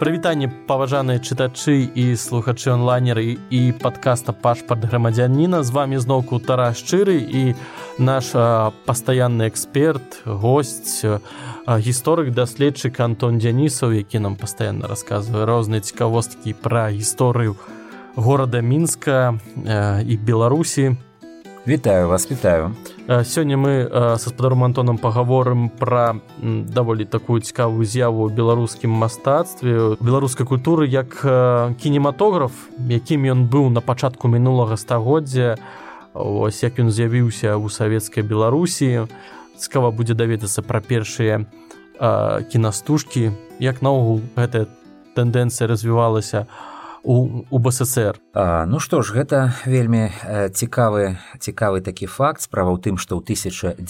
прывітанне 0.00 0.48
паважаныя 0.48 1.20
чытачы 1.20 1.84
і 1.84 2.16
слухачы 2.16 2.72
онлайнеры 2.72 3.36
і 3.52 3.60
падкаста 3.76 4.32
пашпарт 4.32 4.88
грамадзяніна 4.88 5.60
з 5.60 5.70
вами 5.76 6.00
зноўку 6.00 6.40
тара 6.40 6.72
шчыры 6.72 7.20
і 7.20 7.42
наш 8.00 8.32
пастаянны 8.88 9.52
эксперт 9.52 10.24
гость 10.24 11.04
гісторык 11.68 12.32
даследчык 12.32 12.96
антон 13.04 13.36
дзянісаў 13.36 13.92
які 13.92 14.24
нам 14.24 14.40
пастаянна 14.40 14.88
расказвае 14.88 15.44
розныя 15.44 15.84
цікавосткі 15.84 16.56
пра 16.56 16.88
гісторыю 16.88 17.60
горада 18.16 18.64
мінска 18.64 19.36
і 19.60 20.16
беларусі 20.16 20.96
Вітаю 21.66 22.08
вас 22.08 22.30
вітаю. 22.30 22.74
Сёння 23.08 23.56
мы 23.56 23.88
са 24.18 24.30
спадаром 24.30 24.64
Антонам 24.64 24.96
пагаворым 24.96 25.68
пра 25.68 26.16
даволі 26.40 27.04
такую 27.04 27.40
цікавую 27.40 27.84
з'яву 27.84 28.28
ў 28.28 28.32
беларускім 28.32 28.88
мастацтве, 28.88 30.00
беларускай 30.00 30.46
культуры 30.46 30.88
як 30.88 31.20
кінематограф, 31.76 32.52
якім 32.88 33.28
ён 33.28 33.44
быў 33.44 33.68
на 33.68 33.84
пачатку 33.84 34.28
мінулага 34.28 34.80
стагоддзя, 34.80 35.60
ось 36.14 36.62
як 36.64 36.80
ён 36.80 36.88
з'явіўся 36.88 37.60
ў 37.60 37.68
савецкай 37.68 38.24
Беларусі. 38.24 39.04
Цікава 39.60 39.92
будзе 39.92 40.16
даведацца 40.16 40.64
пра 40.64 40.80
першыя 40.80 41.44
кінастужкі, 42.48 43.36
як 43.60 43.84
наогул 43.84 44.24
гэтая 44.32 44.64
тэндэнцыя 45.12 45.68
развівалася, 45.68 46.48
у, 46.48 46.69
у 47.02 47.58
бСр 47.58 48.18
ну 48.66 48.78
што 48.80 49.00
ж 49.02 49.14
гэта 49.16 49.52
вельмі 49.64 50.12
цікавы 50.52 51.16
цікавы 51.40 51.80
такі 51.80 52.06
факт. 52.06 52.42
Справа 52.44 52.76
ў 52.76 52.78
тым 52.80 52.96
што 53.00 53.16
ў 53.16 53.24
1900 53.24 53.80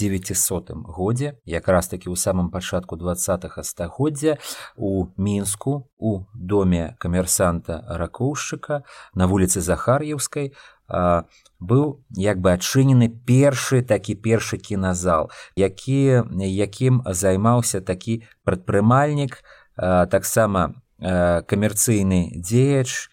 годзе 0.87 1.35
якраз 1.45 1.91
такі 1.91 2.11
ў 2.11 2.17
самым 2.17 2.51
пачатку 2.51 2.97
два 2.97 3.15
стагоддзя 3.17 4.39
у 4.77 5.11
мінску 5.17 5.91
у 5.99 6.25
доме 6.35 6.95
камерсанта 6.99 7.83
ракоўшчыка 7.89 8.83
на 9.15 9.27
вуліцы 9.27 9.61
захар'еўскай 9.61 10.55
быў 11.61 12.03
як 12.15 12.39
бы 12.41 12.55
адчынены 12.55 13.11
першы 13.11 13.83
такі 13.83 14.15
першы 14.15 14.59
кіназал 14.59 15.31
які 15.55 16.27
якім 16.31 17.03
займаўся 17.07 17.81
такі 17.81 18.23
прадпрымальнік 18.45 19.43
таксама 19.77 20.75
камерцыйны 21.01 22.37
дзеяч 22.37 23.09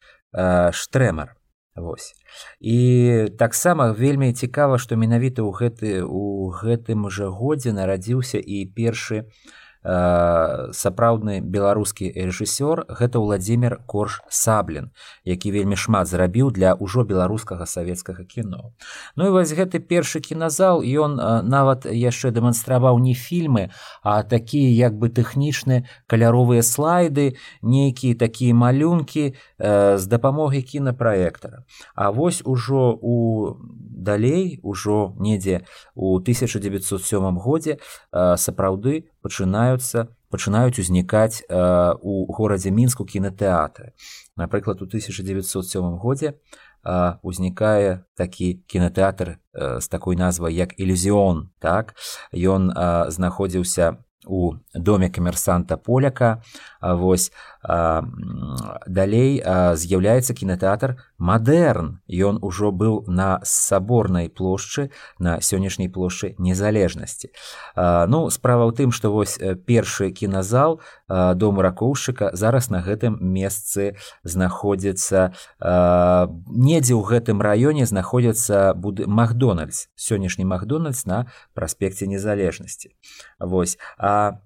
штрэмар 0.72 1.34
Вось. 1.78 2.14
І 2.60 3.30
таксама 3.38 3.94
вельмі 3.94 4.34
цікава, 4.34 4.82
што 4.82 4.98
менавіта 4.98 5.46
ў 5.46 5.54
гэты 5.54 6.02
у 6.02 6.50
гэтым 6.50 7.06
жа 7.14 7.30
годзе 7.30 7.70
нарадзіўся 7.70 8.42
і 8.42 8.66
першы 8.74 9.22
Э, 9.22 9.67
сапраўдны 9.84 11.40
беларускі 11.42 12.12
рэжысёр 12.12 12.86
гэта 12.90 13.20
владимир 13.20 13.80
корж 13.86 14.22
саблін 14.30 14.92
які 15.24 15.52
вельмі 15.52 15.76
шмат 15.76 16.08
зрабіў 16.08 16.52
для 16.52 16.74
ўжо 16.76 17.04
беларускага 17.04 17.66
савецкага 17.66 18.24
кіно. 18.24 18.74
Ну 19.16 19.28
і 19.28 19.34
вось 19.36 19.54
гэты 19.54 19.80
першы 19.80 20.20
кіназал 20.20 20.84
ён 20.84 21.20
э, 21.20 21.42
нават 21.44 21.86
яшчэ 21.86 22.32
дэманстраваў 22.32 23.00
не 23.00 23.14
фільмы 23.14 23.70
а 24.04 24.24
такія 24.24 24.70
як 24.72 24.98
бы 24.98 25.10
тэхнічныя 25.10 25.88
каляровыя 26.08 26.64
слайды 26.64 27.38
нейкія 27.62 28.16
такія 28.16 28.54
малюнкі 28.54 29.34
э, 29.34 29.98
з 29.98 30.08
дапамогай 30.08 30.62
кінапраектара. 30.62 31.64
А 31.96 32.12
вось 32.12 32.42
ужо 32.46 32.98
у 33.02 33.56
далей 33.98 34.60
ужо 34.64 35.16
недзе 35.20 35.66
у 35.96 36.16
1907 36.18 37.38
годзе 37.38 37.78
сапраўды 38.12 39.10
пачынаюцца 39.28 40.08
пачынаюць 40.32 40.80
узнікаць 40.80 41.44
э, 41.44 41.60
у 42.00 42.32
горадзе 42.32 42.72
мінску 42.72 43.04
кінотэатры 43.04 43.92
напрыклад 44.40 44.82
у 44.82 44.88
1907 44.88 46.00
годзе 46.00 46.34
э, 46.34 47.14
узнікае 47.22 48.08
такі 48.16 48.64
кінотэатр 48.68 49.36
э, 49.36 49.82
з 49.84 49.88
такой 49.88 50.16
назвай 50.16 50.56
як 50.56 50.80
ілюзіон 50.80 51.52
так? 51.60 51.96
Ён 52.32 52.72
э, 52.72 53.12
знаходзіўся 53.12 54.00
у 54.28 54.56
доме 54.74 55.10
камерсанта 55.10 55.78
поляка. 55.78 56.44
Вось 56.82 57.32
далей 57.68 59.44
з'яўляецца 59.44 60.34
кінотэатр 60.34 60.96
мадэрн 61.20 62.00
ён 62.08 62.40
ужо 62.42 62.72
быў 62.72 63.04
на 63.08 63.40
саборнай 63.44 64.30
плошчы 64.30 64.90
на 65.20 65.42
сённяшняй 65.42 65.90
плошчы 65.92 66.36
незалежнасці. 66.40 67.36
Ну 67.76 68.30
справа 68.32 68.72
ў 68.72 68.72
тым 68.72 68.96
што 68.96 69.12
вось 69.12 69.36
першы 69.68 70.12
кіназал 70.16 70.80
дом 71.10 71.60
ракоўшчыка 71.60 72.32
зараз 72.34 72.72
на 72.72 72.80
гэтым 72.80 73.20
месцы 73.20 74.00
знаходзіцца. 74.24 75.36
Недзе 75.60 76.96
ў 76.96 77.04
гэтым 77.04 77.44
раёне 77.44 77.84
знаходзяцца 77.84 78.72
буды 78.80 79.12
макдональдс 79.12 79.92
сённяшні 80.00 80.48
макдональдс 80.48 81.04
на 81.04 81.28
праспекце 81.52 82.08
незалежнасці. 82.08 82.96
Вось 83.40 83.78
а 83.98 84.40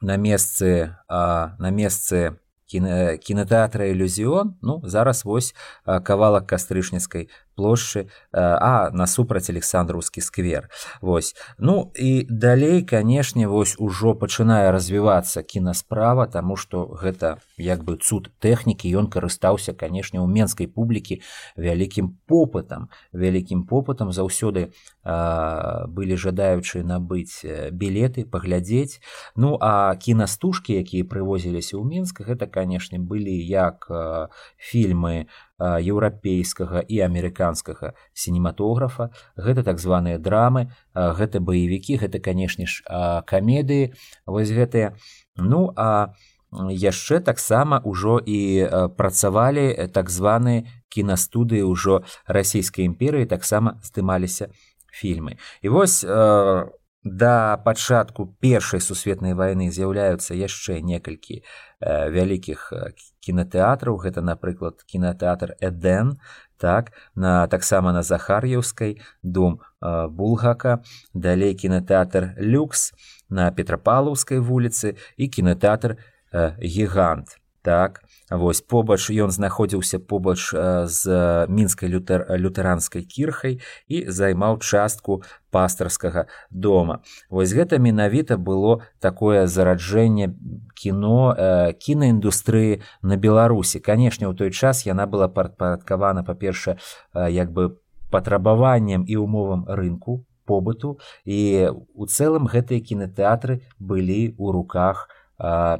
на 0.00 0.16
месцы 0.16 0.96
на 1.08 1.70
месцы 1.70 2.38
кінотэатра 3.22 3.86
ілюзіон 3.92 4.54
ну 4.62 4.82
зараз 4.84 5.24
вось 5.24 5.54
кавалак 5.84 6.46
кастрычніцкай 6.46 7.28
плошчы 7.56 8.06
а 8.32 8.90
насупраць 8.92 9.50
александраўскі 9.50 10.20
сквер. 10.20 10.68
Вось. 11.00 11.34
Ну 11.58 11.92
і 11.94 12.26
далей 12.28 12.82
канешне 12.82 13.48
вось 13.48 13.76
ужо 13.78 14.14
пачынае 14.14 14.70
развівацца 14.70 15.42
кінасправа 15.42 16.26
таму 16.26 16.56
што 16.56 16.86
гэта 16.86 17.38
як 17.56 17.84
бы 17.84 17.96
цуд 17.96 18.30
тэхнікі. 18.38 18.90
Ён 18.90 19.06
карыстаўся 19.08 19.72
канешне 19.72 20.20
ў 20.20 20.26
менскай 20.26 20.66
публікі 20.66 21.22
вялікім 21.56 22.18
попытам. 22.26 22.90
Вялікім 23.12 23.66
попытам 23.66 24.12
заўсёды 24.12 24.74
былі 25.04 26.16
жадаючы 26.16 26.82
набыць 26.82 27.44
білеты 27.70 28.24
паглядзець. 28.24 29.00
Ну 29.36 29.56
а 29.60 29.94
кінастужкі 29.96 30.74
якія 30.74 31.04
прывозіліся 31.04 31.76
ў 31.78 31.84
мінск 31.84 32.24
гэта 32.24 32.46
канешне 32.46 32.98
былі 32.98 33.34
як 33.34 33.86
фільмы 34.58 35.26
еўрапейскага 35.60 36.82
і 36.82 37.00
амерыканскага 37.06 37.94
сінематографа. 38.12 39.10
Гэта 39.36 39.62
так 39.62 39.78
званыя 39.78 40.18
драмы 40.18 40.74
гэта 40.94 41.40
баевікі 41.40 41.98
гэта 42.02 42.18
канешне 42.18 42.66
ж 42.66 42.82
камедыі 43.26 43.94
вось 44.26 44.50
гэтыя. 44.50 44.94
Ну 45.36 45.72
а 45.76 46.14
яшчэ 46.54 47.20
таксама 47.20 47.82
ўжо 47.84 48.18
і 48.18 48.66
працавалі 48.96 49.90
так 49.90 50.10
званыя 50.10 50.66
кінастудыі 50.90 51.66
ўжо 51.66 52.06
расійскай 52.26 52.86
імперыі 52.86 53.26
таксама 53.26 53.80
здымаліся 53.82 54.50
фільмы. 54.94 55.38
І 55.62 55.68
вось 55.68 56.06
да 57.04 57.56
пачатку 57.64 58.34
першай 58.40 58.80
сусветнай 58.80 59.34
вайны 59.34 59.70
з'яўляюцца 59.70 60.34
яшчэ 60.34 60.80
некалькі 60.80 61.44
э, 61.44 61.44
вялікіх 62.08 62.72
кінотэатраў 63.20 64.00
гэта 64.00 64.24
напрыклад 64.24 64.80
кінотэатр 64.88 65.54
эден 65.60 66.16
так 66.56 66.92
на 67.14 67.46
таксама 67.46 67.92
на 67.92 68.02
захар'еўскай 68.02 69.00
дом 69.22 69.60
э, 69.60 70.08
булгака 70.08 70.82
далей 71.12 71.54
кінотэатр 71.54 72.34
люкс 72.40 72.92
на 73.28 73.52
петрапалаўскай 73.52 74.40
вуліцы 74.40 74.96
і 75.16 75.28
кінотэатр 75.28 75.98
э, 76.32 76.56
гігант 76.56 77.36
так 77.64 78.04
Вось 78.30 78.60
побач 78.60 79.10
ён 79.12 79.28
знаходзіўся 79.28 80.00
побач 80.00 80.48
з 80.88 81.02
мінскай 81.48 81.92
лютер, 81.92 82.24
лютэранскай 82.40 83.04
кірхай 83.04 83.60
і 83.86 84.08
займаў 84.08 84.64
частку 84.64 85.20
пастарскага 85.52 86.24
дома. 86.50 87.04
Вось 87.28 87.52
гэта 87.52 87.76
менавіта 87.76 88.40
было 88.40 88.80
такое 88.98 89.46
зараджэнне 89.46 90.32
кіно 90.72 91.36
кінаіндустрыі 91.76 92.80
на 93.02 93.16
Беларусі. 93.20 93.80
Канешне, 93.80 94.26
у 94.26 94.32
той 94.32 94.50
час 94.50 94.86
яна 94.88 95.04
была 95.04 95.28
падпарадкавана 95.28 96.24
па-перша, 96.24 96.80
як 97.12 97.52
бы 97.52 97.76
патрабаваннем 98.08 99.04
і 99.04 99.20
умовам 99.20 99.68
рынку 99.68 100.24
побыту 100.48 100.96
і 101.28 101.68
у 101.92 102.08
цэлым 102.08 102.48
гэтыя 102.48 102.80
кінотэатры 102.80 103.60
былі 103.76 104.32
ў 104.32 104.48
руках, 104.48 105.08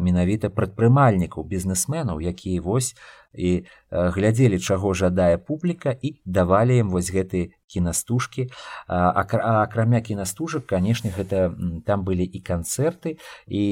менавіта 0.00 0.50
прадпрымальнікаў 0.50 1.44
бізнесменаў 1.44 2.20
якія 2.20 2.60
вось 2.60 2.94
і 3.34 3.66
глядзелі 3.90 4.58
чаго 4.58 4.94
жадае 4.94 5.38
публіка 5.38 5.90
і 5.90 6.14
давалі 6.24 6.78
ім 6.84 6.90
вось 6.90 7.10
гэтыя 7.10 7.50
кінастужкі. 7.66 8.50
Акрамя 8.86 10.00
кінастужак 10.00 10.66
канешне 10.66 11.10
гэта 11.10 11.50
там 11.86 12.04
былі 12.04 12.24
і 12.24 12.40
канцэрты 12.40 13.18
і 13.48 13.64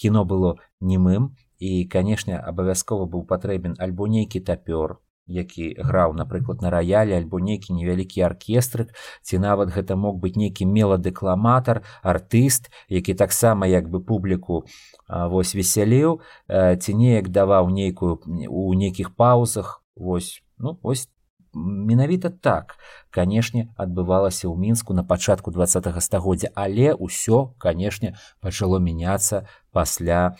кіно 0.00 0.24
было 0.24 0.56
немым 0.80 1.36
і 1.60 1.84
канешне 1.84 2.40
абавязкова 2.40 3.04
быў 3.04 3.28
патрэбен 3.28 3.76
альбо 3.78 4.08
нейкі 4.08 4.40
тапёр 4.40 5.00
які 5.30 5.78
граў 5.78 6.12
напрыклад 6.18 6.62
на 6.62 6.70
раяле 6.74 7.14
альбо 7.14 7.38
нейкі 7.38 7.72
невялікі 7.78 8.26
аркестрык 8.26 8.90
ці 9.22 9.38
нават 9.38 9.70
гэта 9.70 9.94
мог 9.94 10.18
быць 10.18 10.34
нейкі 10.34 10.66
меладэкламатар 10.66 11.86
артыст 12.02 12.70
які 12.90 13.14
таксама 13.14 13.70
як 13.70 13.86
бы 13.88 14.02
публіку 14.02 14.66
вось 15.08 15.54
весялеў 15.54 16.20
ці 16.50 16.90
неяк 16.94 17.30
даваў 17.30 17.70
нейкую 17.70 18.18
у 18.48 18.74
нейкіх 18.74 19.14
паузах. 19.14 19.82
Вось 19.96 20.42
ну 20.58 20.78
ось 20.82 21.08
менавіта 21.54 22.30
так 22.30 22.78
канешне 23.10 23.68
адбывалася 23.76 24.46
ў 24.46 24.54
мінску 24.58 24.94
на 24.94 25.02
пачатку 25.02 25.50
два 25.50 25.66
стагоддзя. 25.66 26.50
Але 26.54 26.94
ўсё 26.94 27.54
канешне 27.58 28.14
пачало 28.40 28.78
мяняцца 28.78 29.46
пасля 29.72 30.38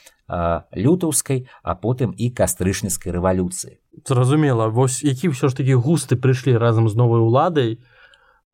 лютаўскай 0.75 1.47
а 1.63 1.75
потым 1.75 2.15
і 2.15 2.31
кастрычніцкай 2.31 3.13
рэвалюцыі. 3.13 3.83
Зразумела 4.07 4.71
вось 4.71 5.03
які 5.03 5.35
ўсё 5.35 5.51
ж 5.51 5.59
такі 5.59 5.75
густы 5.75 6.15
прыйшлі 6.15 6.55
разам 6.57 6.89
з 6.89 6.95
новай 6.95 7.21
уладай. 7.21 7.83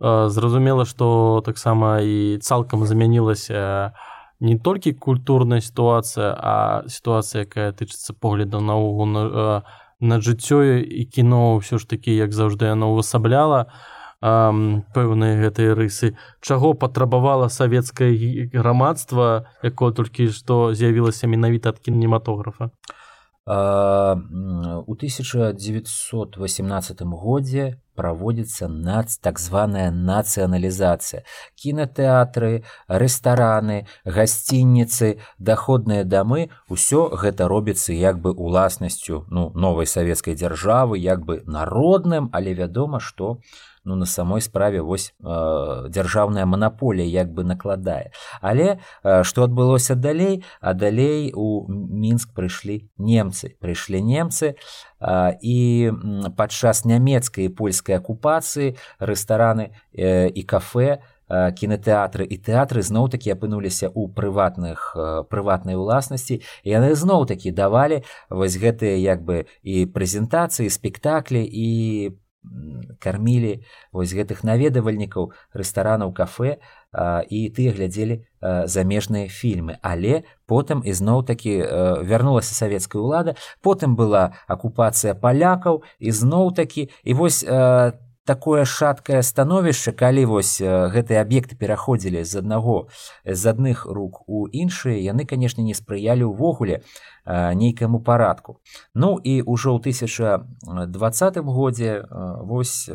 Зразумела 0.00 0.85
што 0.85 1.41
таксама 1.44 2.00
і 2.00 2.38
цалкам 2.41 2.87
замянілася 2.88 3.93
не 4.41 4.59
толькі 4.59 4.93
культурная 4.93 5.61
сітуацыя 5.61 6.32
а 6.37 6.85
сітуацыя 6.88 7.44
якая 7.44 7.73
тычыцца 7.73 8.12
поглядаў 8.12 8.61
наогул 8.61 9.06
на 9.09 9.23
над 10.01 10.23
жыццёю 10.23 10.85
і 10.85 11.05
кіно 11.05 11.61
ўсё 11.61 11.79
ж 11.79 11.89
такі 11.89 12.17
як 12.17 12.33
заўжды 12.33 12.69
яно 12.69 12.93
ўвасабляла 12.93 13.73
пэўныя 14.21 15.37
гэтыя 15.45 15.77
рысы. 15.77 16.17
Чаго 16.41 16.73
патрабавала 16.75 17.49
савецкае 17.49 18.49
грамадства 18.53 19.47
якое 19.63 19.93
толькі 19.93 20.33
што 20.33 20.73
з'явілася 20.73 21.29
менавіта 21.29 21.77
ад 21.77 21.79
кінематографа 21.79 22.73
у 23.47 24.93
1918 24.93 27.03
годзе 27.03 27.79
праводзіцца 27.95 28.69
нац 28.69 29.19
так 29.23 29.39
званая 29.39 29.93
нацыяналізацыя 29.95 31.23
кінотэатры 31.55 32.67
рэстараны 32.91 33.87
гасцінніцы 34.03 35.23
доходныя 35.39 36.03
дамы 36.03 36.51
ўсё 36.69 37.15
гэта 37.15 37.47
робіцца 37.47 37.95
як 37.95 38.19
бы 38.19 38.35
уласнасцю 38.35 39.31
ну 39.31 39.55
новай 39.55 39.87
савецкай 39.87 40.35
дзяржавы 40.35 40.99
як 40.99 41.23
бы 41.25 41.43
народным. 41.47 42.29
Але 42.33 42.53
вядома 42.53 43.01
што 43.01 43.31
у 43.31 43.41
ну 43.87 43.94
на 43.97 44.06
самой 44.06 44.41
справе 44.41 44.83
вось 44.83 45.15
э, 45.23 45.88
дзяржаўная 45.88 46.44
манаполія 46.44 47.06
як 47.06 47.33
бы 47.33 47.44
накладае 47.44 48.11
але 48.41 48.79
э, 49.03 49.23
што 49.23 49.44
адбылося 49.44 49.94
далей? 49.94 50.44
А 50.61 50.75
далей 50.75 51.33
у 51.35 51.67
мінск 51.71 52.35
прыйшлі 52.35 52.91
немцы 52.99 53.55
прыйшлі 53.61 54.03
немцы 54.03 54.56
э, 55.00 55.33
і 55.41 55.56
падчас 56.37 56.85
нямецкай 56.85 57.49
польскай 57.49 57.97
акупацыі 57.97 58.77
рэстараны 58.99 59.71
э, 59.94 60.29
і 60.29 60.43
кафе 60.43 61.00
кінотэатры 61.27 62.23
і 62.23 62.37
тэатры 62.38 62.83
зноў-такі 62.87 63.35
апынуліся 63.35 63.91
ў 63.91 64.15
прыватных 64.15 64.94
прыватнай 65.27 65.75
уласнасці 65.75 66.38
яны 66.62 66.94
зноў-такі 66.94 67.50
давалі 67.50 68.06
вось 68.31 68.55
гэтыя 68.55 68.94
як 68.94 69.27
бы 69.27 69.50
і 69.67 69.91
прэзентацыі 69.91 70.71
спектаклі 70.71 71.43
і 71.43 72.15
кармілі 72.99 73.63
вось 73.93 74.15
гэтых 74.15 74.45
наведавальнікаў 74.45 75.33
рэстаранаў 75.53 76.13
кафе 76.17 76.59
і 77.29 77.41
тыя 77.51 77.75
глядзелі 77.77 78.23
замежныя 78.41 79.29
фільмы 79.29 79.79
але 79.83 80.23
потым 80.47 80.83
ізноў 80.87 81.27
такі 81.27 81.59
вярнулася 82.07 82.55
савецкая 82.55 83.03
ўлада 83.03 83.37
потым 83.61 83.99
была 83.99 84.39
акупацыя 84.47 85.15
палякаў 85.15 85.83
і 85.99 86.11
зноў 86.11 86.55
такі 86.55 86.89
і 87.05 87.13
вось 87.15 87.43
там 87.43 88.06
такое 88.26 88.64
шаткае 88.67 89.23
становішча 89.23 89.93
калі 89.94 90.25
вось 90.34 90.58
гэтыя 90.61 91.23
аб'екты 91.23 91.56
пераходзілі 91.56 92.25
з 92.26 92.43
аднаго 92.43 92.76
з 93.25 93.43
адных 93.46 93.87
рук 93.87 94.26
у 94.26 94.46
іншыя 94.50 94.99
яны 94.99 95.25
канешне 95.25 95.62
не 95.62 95.75
спрыялі 95.78 96.26
ўвогуле 96.28 96.82
нейкаму 97.26 98.00
парадку. 98.02 98.61
Ну 98.94 99.19
і 99.19 99.43
ўжо 99.46 99.75
ў 99.75 99.82
1020 99.82 101.38
годзе 101.43 102.06
вось 102.43 102.90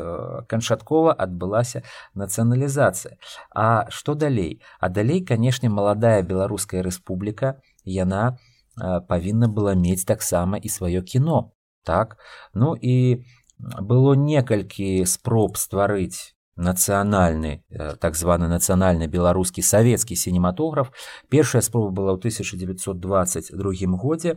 канчаткова 0.48 1.12
адбылася 1.12 1.82
нацыяналізацыя. 2.14 3.16
А 3.54 3.88
што 3.88 4.14
далей? 4.14 4.60
А 4.80 4.88
далей 4.88 5.24
канешне 5.24 5.68
маладая 5.68 6.22
беларуская 6.22 6.82
рэспубліка 6.82 7.60
яна 7.84 8.38
павінна 9.08 9.48
была 9.48 9.74
мець 9.74 10.04
таксама 10.04 10.56
і 10.56 10.68
сваё 10.68 11.02
кіно. 11.02 11.52
Так? 11.84 12.16
Ну 12.54 12.76
і 12.76 13.20
у 13.20 13.41
было 13.62 14.14
некалькі 14.14 15.06
спроб 15.06 15.56
стварыць 15.56 16.34
нацыянальны 16.56 17.64
э, 17.70 17.96
так 17.96 18.16
званы 18.16 18.48
нацыянальны 18.48 19.08
беларускі 19.08 19.62
савецкі 19.62 20.16
сінематограф 20.16 20.92
першая 21.32 21.62
спроба 21.62 21.90
была 21.90 22.10
ў 22.12 22.28
1922 22.28 23.96
годзе 23.96 24.36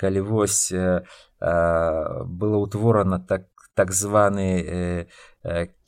калі 0.00 0.20
вось 0.24 0.72
э, 0.72 1.04
э, 1.40 2.24
было 2.24 2.56
ўтворана 2.64 3.20
так 3.20 3.50
так 3.74 3.92
званы 3.92 4.60
э, 4.60 5.06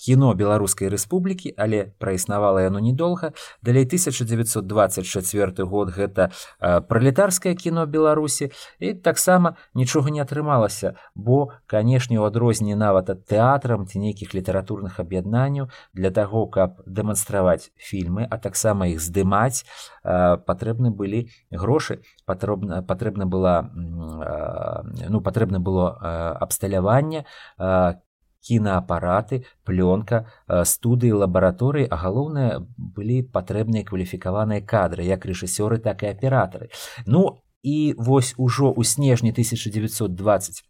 кіно 0.02 0.34
беларускай 0.34 0.88
рэспублікі 0.88 1.54
але 1.56 1.93
праіснавала 2.02 2.62
яно 2.64 2.81
недоўга 2.81 3.32
далей 3.62 3.84
1924 3.84 5.64
год 5.64 5.93
гэта 5.94 6.32
э, 6.58 6.81
пралетарскае 6.81 7.54
кіно 7.54 7.87
беларусі. 7.87 8.50
І 8.81 8.94
таксама 8.94 9.56
нічога 9.75 10.10
не 10.10 10.22
атрымалася 10.22 10.96
бо 11.14 11.52
канешне 11.66 12.19
у 12.19 12.25
адрозненне 12.25 12.76
нават 12.76 13.10
ад 13.10 13.25
тэатрам 13.28 13.87
ці 13.87 13.99
нейкіх 14.02 14.34
літаратурных 14.34 14.99
аб'яднанняў 14.99 15.69
для 15.94 16.10
таго 16.10 16.46
каб 16.46 16.82
дэманстраваць 16.87 17.70
фільмы 17.76 18.26
а 18.31 18.38
таксама 18.38 18.88
іх 18.88 19.00
здымаць 19.00 19.62
э, 20.02 20.37
патрэбны 20.37 20.90
былі 20.90 21.28
грошы. 21.50 22.02
Патрэбна 22.26 22.82
патрэбна 22.82 23.26
была 23.26 23.70
э, 23.70 25.08
ну 25.08 25.20
патрэбна 25.20 25.60
было 25.60 25.99
э, 26.00 26.06
абсталяванне 26.40 27.25
э, 27.58 27.94
кінаапараты, 28.43 29.47
плёнка, 29.65 30.27
студыі, 30.50 31.15
лабараторыі, 31.23 31.87
а 31.87 31.97
галоўнае 31.97 32.67
былі 32.77 33.23
патрэбныя 33.23 33.87
кваліфікаваныя 33.87 34.61
кадры, 34.67 35.06
як 35.06 35.25
рэжысёры, 35.25 35.79
так 35.79 36.03
і 36.03 36.11
аператары. 36.11 36.69
Ну 37.06 37.39
і 37.62 37.94
вось 37.97 38.35
ужо 38.37 38.75
ў 38.75 38.83
снежні 38.83 39.31
1920 39.31 40.67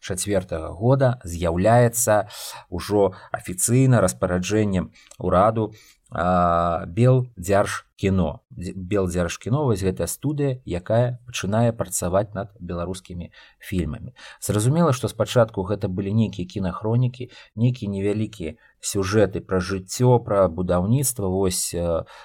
четвертого 0.00 0.74
года 0.74 1.18
з'яўляецца 1.24 2.30
ўжо 2.70 3.14
афіцыйна 3.32 4.02
распараджэннем 4.02 4.92
ураду 5.18 5.74
бел 6.10 7.26
дзярж 7.34 7.86
кіно 7.96 8.40
бел 8.56 9.08
дзярж 9.08 9.38
кіно 9.40 9.64
вось 9.64 9.82
гэтая 9.82 10.06
студыя 10.06 10.60
якая 10.64 11.18
пачынае 11.26 11.72
працаваць 11.72 12.32
над 12.36 12.52
беларускімі 12.60 13.32
фільмамі. 13.58 14.12
Зразумела 14.40 14.92
што 14.92 15.08
спачатку 15.08 15.64
гэта 15.64 15.88
былі 15.88 16.12
нейкія 16.12 16.48
кінахронікі 16.48 17.30
нейкія 17.56 17.90
невялікія 17.90 18.56
сюжэты 18.80 19.40
пра 19.40 19.58
жыццё 19.60 20.18
пра 20.22 20.46
будаўніцтва 20.48 21.26
вось 21.26 21.74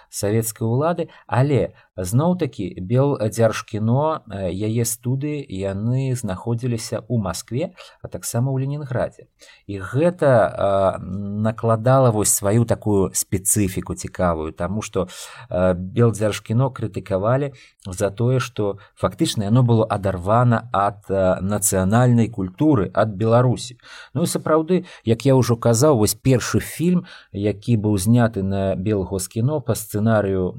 савецкай 0.10 0.68
улады 0.68 1.08
але 1.26 1.74
зноў-такі 1.98 2.68
бел 2.86 3.18
дзярж 3.18 3.64
кіно 3.72 4.22
яе 4.30 4.86
студыі 4.86 5.42
яны 5.42 6.14
знаходзіліся 6.16 7.02
ў 7.08 7.16
москве 7.18 7.74
а 8.02 8.08
таксама 8.08 8.52
ў 8.54 8.68
ленінграде 8.68 9.28
і 9.66 9.80
гэта 9.80 11.00
накладала 11.02 12.12
вось 12.12 12.34
сваю 12.34 12.66
такую 12.66 13.10
спецыфіку 13.16 13.96
цікавую 13.96 14.54
таму 14.54 14.86
што 14.86 15.08
бел 15.50 15.61
дзярж 15.76 16.42
кіно 16.42 16.70
крытыкавалі 16.70 17.52
за 17.86 18.10
тое 18.10 18.40
што 18.40 18.78
фактычна 18.96 19.50
яно 19.50 19.64
было 19.64 19.86
адарвана 19.86 20.70
ад 20.74 21.10
нацыянальнай 21.42 22.30
культуры 22.30 22.90
ад 22.94 23.16
беларусі 23.16 23.78
ну 24.14 24.24
і 24.24 24.32
сапраўды 24.32 24.86
як 25.06 25.26
я 25.26 25.36
ўжо 25.36 25.58
казаў 25.58 25.98
вось 26.02 26.16
першы 26.16 26.60
фільм 26.60 27.06
які 27.32 27.78
быў 27.78 27.98
зняты 27.98 28.44
на 28.44 28.76
белгоскіно 28.76 29.62
па 29.62 29.76
сцэнарыю 29.76 30.54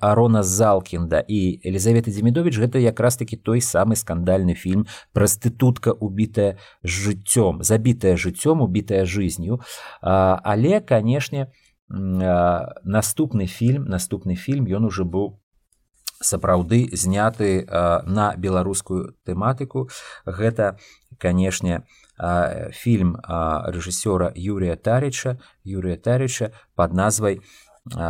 арона 0.00 0.42
залкінда 0.42 1.22
і 1.26 1.60
елізавета 1.64 2.10
дземідович 2.10 2.58
гэта 2.58 2.78
якраз 2.78 3.16
таки 3.16 3.36
той 3.36 3.60
самы 3.60 3.96
скандальны 3.96 4.54
фільм 4.54 4.86
прастытутка 5.12 5.92
убітая 5.92 6.58
жыццём 6.82 7.62
забітая 7.62 8.16
жыццём 8.16 8.62
убітая 8.62 9.04
жизнью 9.04 9.60
але 10.02 10.80
канешне 10.80 11.48
наступны 11.88 13.46
фільм 13.46 13.84
наступны 13.88 14.34
фільм 14.34 14.66
ён 14.66 14.84
уже 14.84 15.04
быў 15.04 15.38
сапраўды 16.20 16.88
зняты 16.92 17.64
на 17.66 18.34
беларускую 18.36 19.14
тэматыку 19.24 19.88
гэта 20.26 20.78
канешне 21.18 21.78
на 21.80 21.88
фільм 22.18 23.16
рэжысёра 23.22 24.32
Юрія 24.34 24.76
Тарыча 24.76 25.38
Юрія 25.64 25.96
Тарыча 25.96 26.52
под 26.74 26.92
назвай 26.92 27.40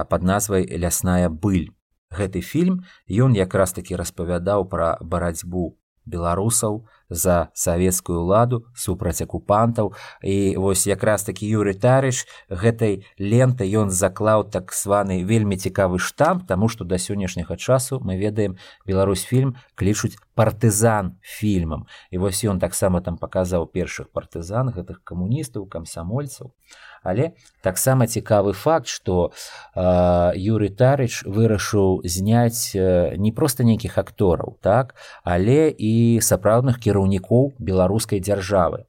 под 0.08 0.22
назвай 0.22 0.66
лясная 0.66 1.28
быль. 1.28 1.70
Гэты 2.10 2.40
фільм 2.40 2.84
ён 3.08 3.36
якраз 3.36 3.72
такі 3.72 3.96
распавядаў 3.96 4.64
пра 4.68 4.96
барацьбу 5.00 5.77
беларусаў 6.08 6.84
за 7.10 7.48
савецкую 7.54 8.20
ладу 8.24 8.64
супраць 8.74 9.22
акупантаў. 9.22 9.92
І 10.22 10.56
вось 10.56 10.86
якраз 10.86 11.24
такі 11.24 11.48
юрый 11.48 11.74
тарыч 11.74 12.26
гэтай 12.48 13.04
ленты 13.18 13.68
ён 13.68 13.90
заклаў 13.90 14.48
так 14.50 14.72
званы 14.72 15.24
вельмі 15.24 15.56
цікавы 15.56 15.98
штамп 15.98 16.46
таму 16.48 16.68
што 16.68 16.84
да 16.84 16.98
сённяшняга 16.98 17.56
часу 17.56 18.00
мы 18.00 18.16
ведаем 18.16 18.56
Беларусь 18.86 19.24
фільм 19.24 19.56
клічуць 19.74 20.16
партызан 20.34 21.16
фільмам. 21.22 21.86
І 22.10 22.18
вось 22.18 22.44
ён 22.44 22.60
таксама 22.60 23.00
там 23.00 23.16
паказаў 23.16 23.66
першых 23.66 24.10
партызан 24.12 24.70
гэтых 24.70 25.04
камуністаў 25.04 25.66
камсамольцаў 25.66 26.52
але 27.02 27.32
таксама 27.62 28.06
цікавы 28.06 28.52
факт 28.52 28.88
што 28.88 29.30
э, 29.74 30.32
юрый 30.36 30.70
тарыч 30.70 31.24
вырашыў 31.24 32.02
зняць 32.04 32.74
э, 32.74 33.16
не 33.16 33.32
проста 33.32 33.64
нейкіх 33.64 33.98
актораў 33.98 34.58
так 34.62 34.94
але 35.24 35.70
і 35.70 36.20
сапраўдных 36.22 36.78
кіраўнікоў 36.78 37.54
беларускай 37.58 38.20
дзяржавы. 38.20 38.86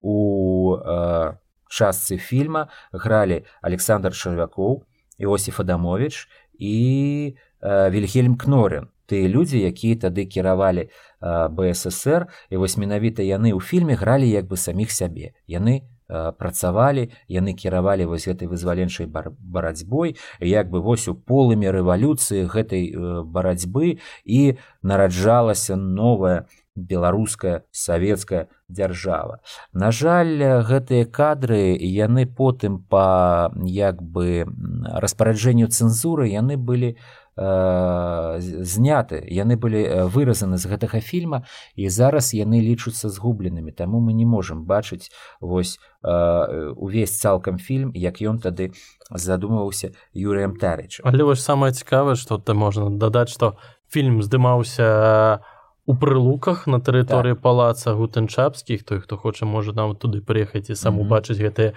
У 0.00 0.76
э, 0.76 1.34
частцы 1.68 2.16
фільма 2.16 2.68
гралі 2.92 3.44
александр 3.62 4.14
чарвякоў 4.14 4.84
іосиф 5.18 5.60
адамович 5.60 6.28
і 6.58 7.36
э, 7.60 7.90
вільгельм 7.90 8.36
кнорен 8.36 8.88
тыя 9.06 9.30
людзі 9.30 9.62
якія 9.62 9.96
тады 9.96 10.26
кіравалі 10.26 10.90
э, 10.90 11.48
бСр 11.48 12.26
і 12.50 12.56
вось 12.56 12.76
менавіта 12.76 13.22
яны 13.22 13.54
ў 13.54 13.62
фільме 13.62 13.94
гралі 13.94 14.26
як 14.26 14.50
бы 14.50 14.58
саміх 14.58 14.90
сябе. 14.90 15.32
Яны 15.46 15.86
працавалі 16.08 17.10
яны 17.28 17.54
кіравалі 17.54 18.06
вось 18.06 18.28
гэтай 18.28 18.48
вызваленчай 18.48 19.06
барацьбой 19.06 20.16
як 20.40 20.70
бы 20.70 20.80
вось 20.80 21.08
у 21.08 21.14
полымі 21.14 21.70
рэвалюцыі 21.70 22.46
гэтай 22.46 22.90
э, 22.90 23.22
барацьбы 23.22 23.98
і 24.24 24.56
нараджалася 24.82 25.76
новая 25.76 26.46
беларуская 26.76 27.64
савецкая 27.72 28.48
дзяржава. 28.68 29.40
На 29.72 29.90
жаль 29.90 30.62
гэтыя 30.68 31.06
кадры 31.08 31.72
яны 31.80 32.26
потым 32.26 32.84
па 32.84 33.50
як 33.64 34.02
бы 34.02 34.44
распараджэнню 34.84 35.72
цэнзуры 35.72 36.28
яны 36.28 36.60
былі 36.60 36.94
у 36.94 37.25
Э, 37.25 37.25
зняты. 37.36 39.20
Яны 39.28 39.56
былі 39.60 39.84
э, 39.84 40.04
выразаны 40.08 40.56
з 40.56 40.64
гэтага 40.72 41.04
фільма 41.04 41.44
і 41.76 41.88
зараз 41.92 42.32
яны 42.32 42.64
лічуцца 42.64 43.12
згубленымі. 43.12 43.76
Таму 43.76 44.00
мы 44.00 44.16
не 44.16 44.24
можемм 44.24 44.64
бачыць 44.64 45.12
вось 45.40 45.76
э, 46.02 46.72
увесь 46.76 47.20
цалкам 47.20 47.58
фільм 47.58 47.92
як 47.92 48.22
ён 48.24 48.40
тады 48.40 48.72
задумваўся 49.10 49.92
юрыем 50.16 50.56
тарыч 50.56 51.04
але 51.04 51.24
вось 51.24 51.44
самае 51.44 51.72
цікавае 51.76 52.16
што 52.16 52.40
ты 52.40 52.54
можна 52.56 52.88
дадаць 52.90 53.28
што 53.28 53.60
фільм 53.92 54.24
здымаўся 54.24 55.44
у 55.84 55.94
прылуках 55.94 56.66
на 56.66 56.80
тэрыторыі 56.80 57.36
так. 57.36 57.42
палаца 57.44 57.92
гутэнчапскіх. 57.92 58.82
Той 58.82 59.04
хто 59.04 59.16
хоча 59.16 59.44
можа 59.44 59.76
нам 59.76 59.94
туды 59.94 60.24
прыехаць 60.24 60.72
і 60.72 60.74
сам 60.74 60.98
убачыць 60.98 61.36
гэтыя 61.36 61.76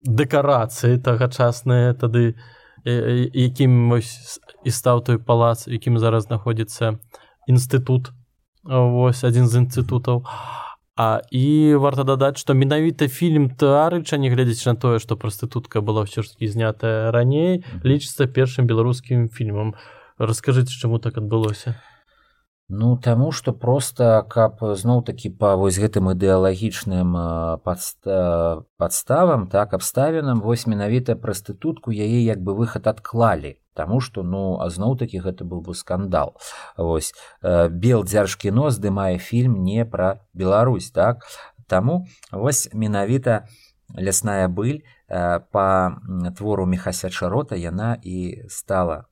дэкарацыі 0.00 0.96
тагачасныя 0.96 1.92
тады. 1.92 2.40
у 2.40 2.63
якім 2.84 3.90
вось 3.90 4.40
і 4.64 4.70
стаў 4.70 5.00
той 5.04 5.18
палац 5.18 5.66
якім 5.68 5.98
зараз 5.98 6.28
знаходзіцца 6.28 6.98
інстытут 7.48 8.12
вось 8.64 9.24
адзін 9.24 9.48
з 9.48 9.64
інстытутаў 9.64 10.24
А 10.96 11.22
і 11.34 11.74
варта 11.74 12.04
дадаць 12.06 12.38
што 12.38 12.54
менавіта 12.54 13.08
фільм 13.10 13.50
тэарыча 13.58 14.14
не 14.14 14.30
глядзець 14.30 14.62
на 14.70 14.76
тое 14.78 15.00
што 15.02 15.18
прастытутка 15.18 15.82
была 15.82 16.06
ўсё 16.06 16.22
ж 16.22 16.30
таки 16.30 16.46
знятая 16.46 17.10
раней 17.10 17.66
лічыцца 17.82 18.30
першым 18.30 18.70
беларускім 18.70 19.26
фільмам 19.26 19.74
расскажыце 20.22 20.70
чаму 20.78 21.02
так 21.02 21.18
адбылося 21.18 21.74
Ну 22.68 22.96
таму 22.96 23.28
што 23.30 23.52
проста 23.52 24.24
каб 24.24 24.56
зноў-такі 24.62 25.30
па 25.36 25.52
вось 25.60 25.76
гэтым 25.76 26.08
ідэалагічным 26.16 27.12
падста... 27.60 28.64
падставам 28.80 29.48
так 29.52 29.74
абставінам 29.76 30.40
вось 30.40 30.64
менавіта 30.66 31.12
прастытутку 31.14 31.92
яе 31.92 32.24
як 32.24 32.40
бы 32.40 32.56
выхад 32.56 32.88
адклалі. 32.88 33.60
Таму 33.76 34.00
што 34.00 34.22
ну 34.22 34.56
а 34.64 34.70
зноў-такі 34.70 35.20
гэта 35.20 35.44
быў 35.44 35.60
бы 35.60 35.74
скандал. 35.74 36.40
Вось 36.78 37.12
бел 37.42 38.00
дзярж 38.02 38.36
кіно 38.40 38.70
здымае 38.70 39.18
фільм 39.18 39.60
не 39.60 39.84
пра 39.84 40.24
Беларусь 40.32 40.90
так? 40.90 41.28
Таму 41.68 42.08
вось 42.32 42.72
менавіта 42.72 43.44
лясная 43.92 44.48
быль 44.48 44.80
па 45.08 46.00
твору 46.32 46.64
мехася 46.64 47.10
чарота 47.10 47.60
яна 47.60 48.00
і 48.00 48.48
стала 48.48 49.04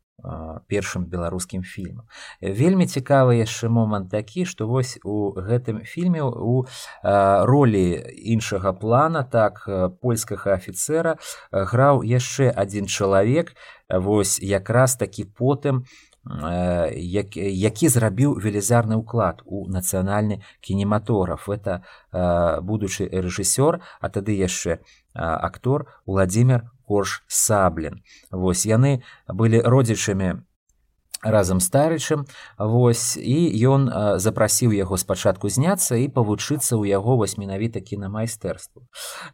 першым 0.69 1.07
беларускім 1.07 1.63
фільмам. 1.63 2.07
Вельмі 2.41 2.87
цікавы 2.87 3.37
яшчэ 3.43 3.69
момант 3.69 4.11
такі, 4.11 4.45
што 4.45 4.67
вось 4.67 4.99
у 5.05 5.33
гэтым 5.35 5.83
фільме 5.85 6.23
у 6.23 6.67
ролі 7.03 7.85
іншага 8.17 8.73
плана 8.73 9.23
так 9.23 9.67
польскага 10.01 10.55
афіцера 10.55 11.19
граў 11.51 12.03
яшчэ 12.07 12.51
адзін 12.51 12.87
чалавек 12.87 13.55
вось 13.89 14.39
якраз 14.41 14.97
такі 14.97 15.25
потым, 15.25 15.85
як, 16.25 17.37
які 17.37 17.89
зрабіў 17.89 18.39
велізарны 18.39 18.97
ўклад 18.97 19.43
у 19.45 19.67
нацыянальны 19.67 20.43
кінематограф. 20.61 21.49
Это 21.49 21.83
будучы 22.63 23.11
рэжысёр 23.11 23.83
а 24.01 24.09
тады 24.09 24.37
яшчэ 24.39 24.79
актор 25.15 25.91
владимир 26.07 26.71
корж 26.87 27.25
саблін 27.27 28.03
вось 28.31 28.67
яны 28.67 29.03
былі 29.27 29.61
родзічамі 29.61 30.47
разам 31.23 31.61
старычым 31.61 32.27
вось 32.59 33.17
і 33.17 33.39
ён 33.67 34.19
запрасіў 34.19 34.75
яго 34.75 34.99
спачатку 34.99 35.49
зняцца 35.49 35.95
і 35.97 36.11
павучыцца 36.11 36.75
ў 36.75 36.91
яго 36.91 37.17
вось 37.17 37.39
менавіта 37.39 37.81
кінамайстэрству. 37.81 38.83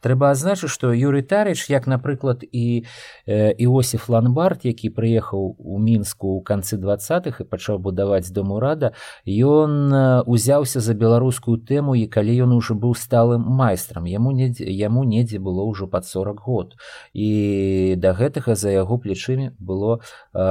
Трэба 0.04 0.36
адзначыць 0.36 0.68
што 0.68 0.92
юрый 0.92 1.24
тарыч 1.24 1.70
як 1.72 1.88
напрыклад 1.88 2.44
і 2.44 2.84
іосиф 3.26 4.08
ланбард 4.08 4.68
які 4.68 4.92
прыехаў 4.92 5.56
у 5.56 5.78
мінску 5.80 6.38
ў 6.38 6.44
канцы 6.44 6.76
двадцатых 6.76 7.40
і 7.40 7.48
пачаў 7.48 7.80
будаваць 7.80 8.28
дом 8.28 8.52
урада 8.52 8.92
ён 9.24 10.24
узяўся 10.28 10.84
за 10.84 10.92
беларускую 10.92 11.56
тэму 11.64 11.96
і 11.96 12.04
калі 12.06 12.36
ён 12.44 12.52
ужо 12.52 12.76
быў 12.76 12.92
сталым 12.92 13.48
майстрам 13.48 14.04
яму 14.04 14.36
недзе 14.36 14.68
яму 14.68 15.08
недзе 15.08 15.40
было 15.40 15.64
ўжо 15.64 15.88
пад 15.88 16.04
40 16.04 16.36
год. 16.44 16.76
І 17.14 17.96
да 17.96 18.12
гэтага 18.12 18.54
за 18.54 18.70
яго 18.70 18.98
плечымі 19.00 19.56
было 19.58 20.00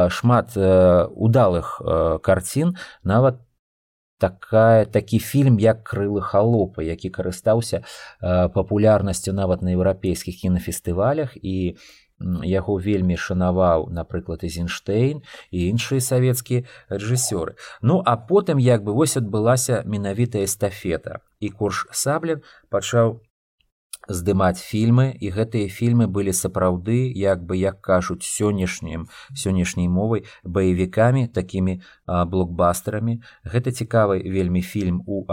шмат 0.10 0.58
у 0.58 1.27
удалых 1.28 1.78
э, 1.84 2.20
карцін 2.24 2.76
нават 3.04 3.44
такая 4.18 4.86
такі 4.86 5.20
фільм 5.20 5.60
як 5.60 5.86
крылы 5.86 6.22
халопа 6.22 6.82
які 6.82 7.10
карыстаўся 7.10 7.84
э, 7.84 8.50
папулярнасцю 8.50 9.34
нават 9.34 9.62
на 9.62 9.72
еўрапейскіх 9.78 10.42
кінафестывалях. 10.42 11.38
І 11.38 11.78
яго 12.44 12.78
вельмі 12.82 13.18
шанаваў 13.18 13.90
напрыклад 13.94 14.42
ізенштейн 14.42 15.22
і 15.52 15.58
іншыя 15.70 16.02
савецкія 16.02 16.66
рэжысёры. 16.90 17.62
Ну 17.82 18.02
а 18.02 18.18
потым 18.18 18.58
як 18.58 18.82
бы 18.84 18.94
вось 18.94 19.18
адбылася 19.18 19.84
менавіта 19.86 20.42
эстафета. 20.42 21.22
І 21.40 21.54
курш 21.54 21.86
саблен 21.92 22.42
пачаў 22.70 23.22
здымаць 24.08 24.60
фільмы 24.60 25.16
і 25.20 25.32
гэтыя 25.36 25.70
фільмы 25.70 26.08
былі 26.08 26.34
сапраўды 26.34 27.12
як 27.12 27.44
бы 27.44 27.58
як 27.58 27.82
кажуць 27.82 28.24
сённяшнім 28.24 29.08
сённяшняй 29.36 29.88
мовай 29.88 30.26
баевікамі 30.44 31.28
такімі 31.28 31.82
блокбастерамі. 32.08 33.22
Гэта 33.44 33.72
цікавы 33.72 34.24
вельмі 34.24 34.62
фільм 34.62 35.04
у 35.06 35.24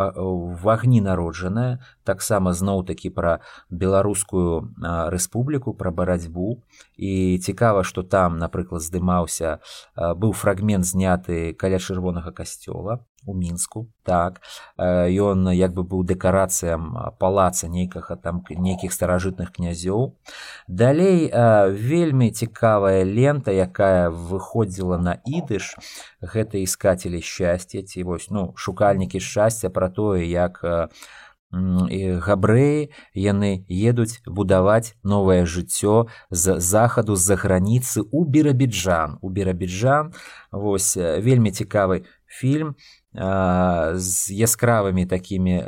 вагні 0.62 1.00
народжаная 1.00 1.78
таксама 2.04 2.52
зноў-такі 2.52 3.10
пра 3.10 3.40
беларускую 3.70 4.74
рэспубліку 5.10 5.74
пра 5.74 5.90
барацьбу 5.90 6.62
і 6.96 7.38
цікава 7.38 7.84
што 7.84 8.02
там 8.02 8.38
напрыклад 8.38 8.82
здымаўся 8.82 9.58
быў 9.96 10.32
фрагмент 10.32 10.84
зняты 10.84 11.54
каля 11.54 11.78
чырвонага 11.78 12.30
касцёла 12.30 13.00
у 13.26 13.34
мінску 13.34 13.88
так 14.04 14.40
ён 14.76 15.48
як 15.48 15.72
бы 15.72 15.82
быў 15.82 16.04
дэкарацыям 16.04 17.16
палаца 17.18 17.68
нейкага 17.68 18.16
там 18.16 18.44
нейкіх 18.48 18.92
старажытных 18.92 19.52
князёў 19.52 20.12
далей 20.68 21.32
вельмі 21.72 22.30
цікавая 22.30 23.04
лента 23.04 23.50
якая 23.50 24.10
выходзіла 24.10 24.98
на 24.98 25.16
ідыш. 25.24 25.76
Гэта 26.20 26.58
іскацелі 26.60 27.20
шчасця 27.22 27.82
ці 27.82 28.02
вось 28.02 28.28
ну 28.30 28.52
шукальнікі 28.56 29.20
шчасця 29.20 29.70
пра 29.70 29.88
тое 29.88 30.28
як 30.28 30.60
габрэі 31.54 32.90
яны 33.14 33.64
едуць 33.68 34.20
будаваць 34.26 34.94
новае 35.02 35.46
жыццё 35.46 36.06
з 36.30 36.58
захаду 36.58 37.16
з-за 37.16 37.36
граніцы 37.36 38.02
у 38.10 38.24
бірабіджан 38.24 39.18
у 39.22 39.30
бірабіджан 39.30 40.12
вось 40.50 40.96
вельмі 40.96 41.50
цікавы 41.50 42.04
фільм 42.26 42.74
з 43.14 44.30
яскравымі 44.30 45.06
такімі 45.06 45.62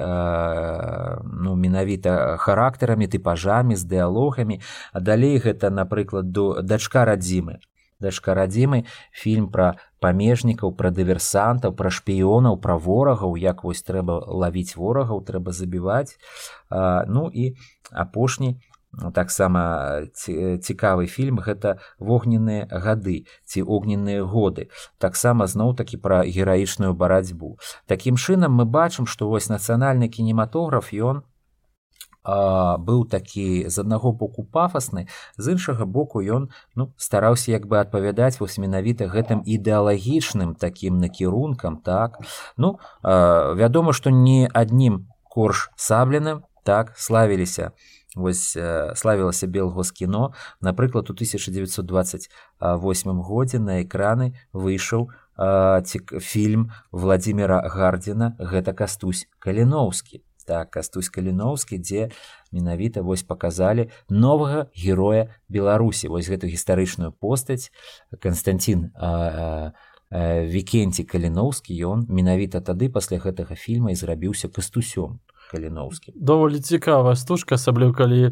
ну, 1.23 1.55
менавіта 1.55 2.37
характарамі 2.37 3.07
тыпажамі 3.07 3.77
з 3.77 3.85
дыалогамі 3.87 4.61
а 4.93 5.01
далей 5.01 5.39
гэта 5.39 5.71
напрыклад 5.71 6.33
до 6.33 6.63
дачка 6.63 7.05
радзімы 7.05 7.63
дачка 8.01 8.35
радзімы 8.35 8.85
фільм 9.13 9.49
пра 9.49 9.79
памежнікаў 10.01 10.73
пра 10.77 10.91
дыверсантаў 10.91 11.73
пра 11.77 11.91
шпіёнаў 11.91 12.61
пра 12.61 12.77
ворагаў 12.77 13.37
як 13.41 13.65
вось 13.65 13.83
трэба 13.83 14.21
лавіць 14.27 14.77
ворагаў 14.77 15.25
трэба 15.25 15.53
забіваць. 15.53 16.17
А, 16.71 17.05
ну 17.09 17.31
і 17.33 17.55
апошні 17.93 18.57
таксама 19.13 20.03
цікавы 20.17 21.07
фільм 21.07 21.41
гэта 21.45 21.77
вогненныя 21.99 22.67
гады 22.71 23.29
ці 23.45 23.63
огненныя 23.63 24.25
годы 24.25 24.69
таксама 24.99 25.47
зноў-такі 25.47 26.01
пра 26.01 26.25
гераічную 26.25 26.95
барацьбу. 26.95 27.59
Такім 27.87 28.17
чынам 28.17 28.57
мы 28.57 28.65
бачым 28.65 29.07
што 29.07 29.29
вось 29.29 29.53
нацыянальны 29.53 30.09
кінематограф 30.09 30.93
ён 30.93 31.23
быў 32.27 33.07
такі 33.07 33.69
з 33.69 33.79
аднаго 33.79 34.13
боку 34.13 34.43
пафасны 34.43 35.07
з 35.39 35.55
іншага 35.55 35.87
боку 35.87 36.21
ён 36.21 36.51
ну 36.75 36.93
стараўся 36.97 37.53
як 37.53 37.67
бы 37.67 37.79
адпавядаць 37.79 38.41
вось 38.41 38.59
менавіта 38.59 39.07
гэтым 39.07 39.43
ідэалагічным 39.47 40.55
такім 40.55 40.99
накірункам 40.99 41.79
так. 41.79 42.19
Ну 42.57 42.79
а, 43.03 43.55
вядома 43.55 43.93
што 43.93 44.11
не 44.11 44.51
аднім 44.53 45.07
корж 45.31 45.71
сабленым 45.77 46.43
так 46.65 46.99
славіліся 46.99 47.71
вось 48.17 48.57
славілася 48.97 49.47
белгоскіно. 49.47 50.33
Напрыклад 50.61 51.11
у 51.11 51.13
1928 51.13 53.23
годзе 53.23 53.59
на 53.59 53.85
экраны 53.85 54.35
выйшаў 54.53 55.11
ці 55.85 56.01
фільм 56.19 56.73
владимира 56.91 57.61
гардзіна 57.69 58.35
гэта 58.41 58.73
кастусь 58.73 59.29
каліноўскі 59.39 60.26
так 60.47 60.71
кастусь 60.71 61.11
каліноўскі 61.11 61.79
дзе 61.83 62.09
менавіта 62.55 63.03
вось 63.03 63.27
паказалі 63.27 63.91
новага 64.09 64.71
героя 64.73 65.29
беларусі. 65.49 66.09
Вось 66.09 66.31
гэту 66.31 66.47
гістарычную 66.47 67.13
постаць. 67.13 67.75
Константин 68.23 68.95
вікенці 70.11 71.03
каліноўскі 71.03 71.75
ён 71.83 72.07
менавіта 72.07 72.63
тады 72.63 72.89
пасля 72.89 73.19
гэтага 73.19 73.59
фільма 73.59 73.91
і 73.91 73.99
зрабіўся 73.99 74.47
кастусём 74.47 75.19
каліноўскі 75.51 76.15
даволі 76.15 76.63
цікавая 76.63 77.19
стужка 77.19 77.59
асабліў 77.59 77.91
калі 77.91 78.31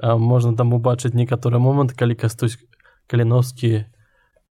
можна 0.00 0.56
там 0.56 0.72
убачыць 0.72 1.12
некаторы 1.12 1.60
момант 1.60 1.92
калі 1.92 2.16
кастусь 2.16 2.56
каліноўскі 3.12 3.84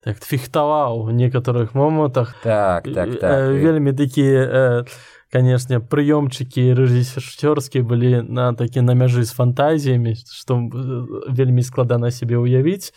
так 0.01 0.17
фехтаваў 0.17 1.05
у 1.05 1.11
некаторых 1.13 1.73
момантах. 1.73 2.35
Так 2.43 2.89
так, 2.93 3.19
так. 3.19 3.53
вельмі 3.53 3.93
такі 3.93 4.25
э, 4.25 4.83
конечно 5.31 5.79
прыёмчыкі 5.79 6.75
рэжысёрскія 6.75 7.83
былі 7.87 8.21
на 8.27 8.51
такі 8.53 8.83
на 8.83 8.93
мяжы 8.93 9.23
з 9.23 9.31
фантазіямі 9.31 10.13
што 10.27 10.59
вельмі 11.31 11.63
складана 11.63 12.11
сябе 12.11 12.35
ўявіць 12.35 12.91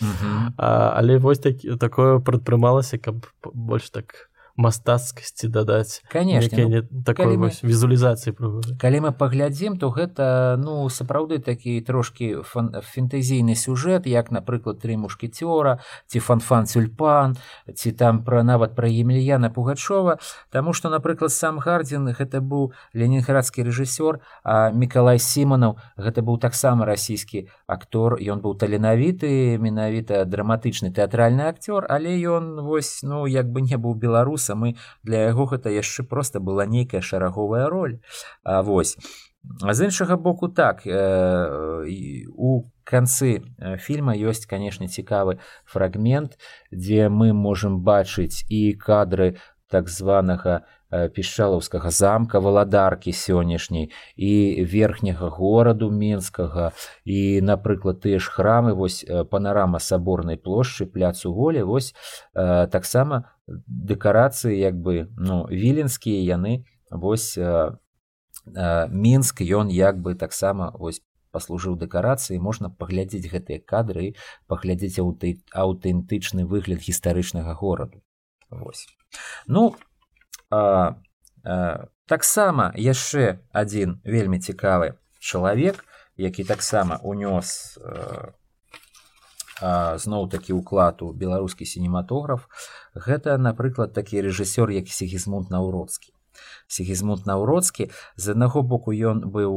але 0.59 1.19
вось 1.23 1.39
так 1.39 1.63
такое 1.79 2.19
прадпрымалася 2.19 2.99
каб 2.99 3.31
больш 3.55 3.91
так 3.95 4.34
мастацкасці 4.57 5.49
дадаць. 5.49 6.03
Конечно 6.13 6.69
ну, 6.69 7.03
такой 7.03 7.37
мы, 7.37 7.51
візуалізацыі 7.51 8.35
калі 8.79 8.99
мы 9.01 9.11
паглядзім 9.11 9.79
то 9.79 9.91
гэта 9.91 10.55
ну 10.63 10.87
сапраўды 10.89 11.43
такі 11.43 11.81
трошки 11.83 12.39
фэнтэзійны 12.47 13.59
сюжэт 13.59 14.07
як 14.07 14.31
напрыклад 14.31 14.79
тры 14.79 14.95
мушкетёра 14.95 15.83
ці 16.07 16.19
фанфан 16.23 16.71
цюльпан 16.71 17.35
ці 17.75 17.93
там 17.93 18.23
пра 18.23 18.47
нават 18.47 18.79
пра 18.79 18.87
емельяна 18.87 19.51
пугачова 19.51 20.19
Таму 20.51 20.73
што 20.73 20.87
напрыклад 20.87 21.33
сам 21.35 21.59
гардзін 21.59 22.15
гэта 22.15 22.39
быў 22.39 22.71
ленінградскі 22.95 23.67
рэжысёр 23.67 24.23
а 24.45 24.71
мікалай 24.71 25.19
сіманаў 25.19 25.83
гэта 25.99 26.23
быў 26.23 26.39
таксама 26.39 26.87
расійскі 26.87 27.49
актор. 27.67 28.23
Ён 28.23 28.39
быў 28.39 28.55
таленавіты 28.55 29.59
менавіта 29.59 30.25
драматычны 30.25 30.95
тэатральны 30.95 31.51
акцёр 31.51 31.87
але 31.91 32.15
ён 32.23 32.63
вось 32.63 33.03
ну 33.03 33.27
як 33.27 33.51
бы 33.51 33.67
не 33.67 33.75
быў 33.75 33.99
беларус 33.99 34.44
беларуса 34.45 34.55
мы 34.55 34.77
для 35.03 35.29
яго 35.29 35.47
гэта 35.47 35.71
яшчэ 35.71 36.03
просто 36.05 36.41
была 36.41 36.67
нейкая 36.67 37.01
шараговая 37.01 37.69
роль. 37.69 38.01
А 38.45 38.63
вось. 38.63 38.97
А 39.63 39.75
з 39.75 39.85
іншага 39.85 40.17
боку 40.17 40.49
так 40.49 40.87
э, 40.87 41.85
у 42.33 42.65
канцы 42.85 43.43
фільма 43.79 44.17
ёсць 44.17 44.47
канешне 44.47 44.89
цікавы 44.89 45.39
фрагмент 45.65 46.39
дзе 46.73 47.09
мы 47.09 47.33
можемм 47.33 47.85
бачыць 47.85 48.45
і 48.49 48.73
кадры 48.73 49.37
так 49.69 49.89
званага 49.89 50.65
пішчалаўскага 51.15 51.91
замка 51.91 52.41
валадаркі 52.41 53.13
сённяшняй 53.13 53.91
і 54.17 54.33
верхняга 54.63 55.29
гораду 55.29 55.91
менскага 55.91 56.71
і 57.05 57.41
напрыклад 57.43 58.01
тыя 58.05 58.23
ж 58.23 58.31
храмы 58.31 58.75
вось 58.79 59.03
панарама 59.31 59.83
саборнай 59.83 60.39
плошчы 60.39 60.87
пляцу 60.87 61.35
волі 61.35 61.63
вось 61.63 61.95
таксама 62.35 63.34
дэкарацыі 63.47 64.57
як 64.59 64.77
бы 64.81 65.09
ну 65.17 65.45
віленскія 65.49 66.23
яны 66.25 66.65
вось 66.91 67.37
э, 67.37 67.77
э, 68.47 68.89
мінск 68.89 69.41
ён 69.43 69.69
як 69.69 70.01
бы 70.01 70.15
таксама 70.15 70.71
вось 70.75 71.03
паслужыў 71.35 71.75
дэкарацыі. 71.75 72.39
Можна 72.39 72.71
паглядзець 72.71 73.27
гэтыя 73.27 73.59
кадры 73.59 74.15
паглядзець 74.47 75.03
аўты 75.03 75.43
аўтэнтычны 75.51 76.47
выгляд 76.47 76.87
гістарычнага 76.87 77.59
гораду. 77.59 78.03
Вось. 78.51 78.87
Ну 79.47 79.75
а, 80.51 81.03
а, 81.43 81.89
таксама 82.07 82.71
яшчэ 82.79 83.43
адзін 83.51 83.99
вельмі 84.05 84.39
цікавы 84.39 84.95
чалавек 85.19 85.85
які 86.17 86.45
таксама 86.45 87.01
унёс 87.03 87.79
а, 87.83 88.33
зноў-такі 89.61 90.53
ўклад 90.59 91.03
у 91.03 91.13
беларускі 91.13 91.65
сінематограф. 91.65 92.49
Гэта 92.95 93.39
напрыклад 93.39 93.95
такі 93.95 94.23
рэжысёр 94.23 94.71
як 94.71 94.89
сігізмунд 94.89 95.51
наўродскі. 95.51 96.15
Сігізмунд 96.67 97.27
наўродскі 97.27 97.91
з 98.17 98.35
аднаго 98.35 98.63
боку 98.63 98.91
ён 98.91 99.23
быў 99.31 99.53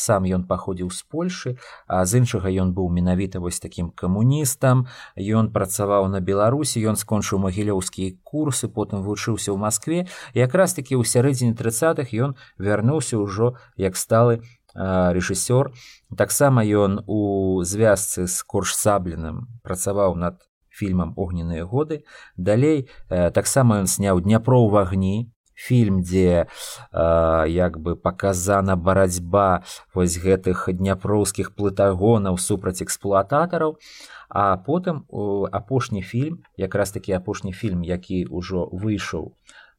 сам 0.00 0.24
ён 0.24 0.46
паходзіў 0.48 0.88
з 0.88 1.02
польшы 1.12 1.50
а 1.86 2.04
з 2.08 2.22
іншага 2.24 2.48
ён 2.48 2.72
быў 2.72 2.88
менавіта 2.88 3.40
вось 3.40 3.60
такім 3.60 3.90
камуністам. 3.90 4.86
Ён 5.16 5.52
працаваў 5.52 6.08
на 6.08 6.20
беларусі 6.20 6.80
ён 6.88 6.96
скончыў 6.96 7.42
магілёўскія 7.44 8.16
курсы 8.24 8.68
потым 8.72 9.04
вучыўся 9.04 9.52
ў 9.52 9.58
москве 9.60 10.08
якраз 10.32 10.72
такі 10.72 10.96
ў 10.96 11.04
сярэдзіне 11.04 11.52
тридцатых 11.52 12.14
ён 12.14 12.36
вярнуўся 12.56 13.20
ўжо 13.20 13.60
як 13.76 13.96
сталы 14.00 14.40
рэжысёр 14.76 15.72
таксама 16.16 16.64
ён 16.64 17.00
у 17.06 17.62
звязцы 17.64 18.26
з 18.26 18.36
коршсабленым 18.44 19.48
працаваў 19.64 20.14
над 20.14 20.44
фільмам 20.68 21.14
огненныя 21.16 21.64
годы 21.64 22.04
далей 22.36 22.88
таксама 23.08 23.80
ён 23.80 23.88
сняў 23.88 24.20
дняпро 24.20 24.60
ў 24.60 24.70
вагні 24.70 25.16
фільм 25.56 26.02
дзе 26.02 26.46
э, 26.92 27.44
як 27.48 27.80
бы 27.80 27.96
паказана 27.96 28.76
барацьба 28.76 29.64
вось 29.94 30.20
гэтых 30.20 30.68
дняпроўскіх 30.68 31.56
плытагонаў 31.56 32.36
супраць 32.36 32.84
эксплуататараў. 32.84 33.80
А 34.28 34.56
потым 34.58 35.06
апошні 35.52 36.02
фільм 36.02 36.42
якраз 36.56 36.90
такі 36.90 37.12
апошні 37.12 37.52
фільм 37.52 37.82
які 37.82 38.26
ўжо 38.28 38.68
выйшаў 38.68 39.32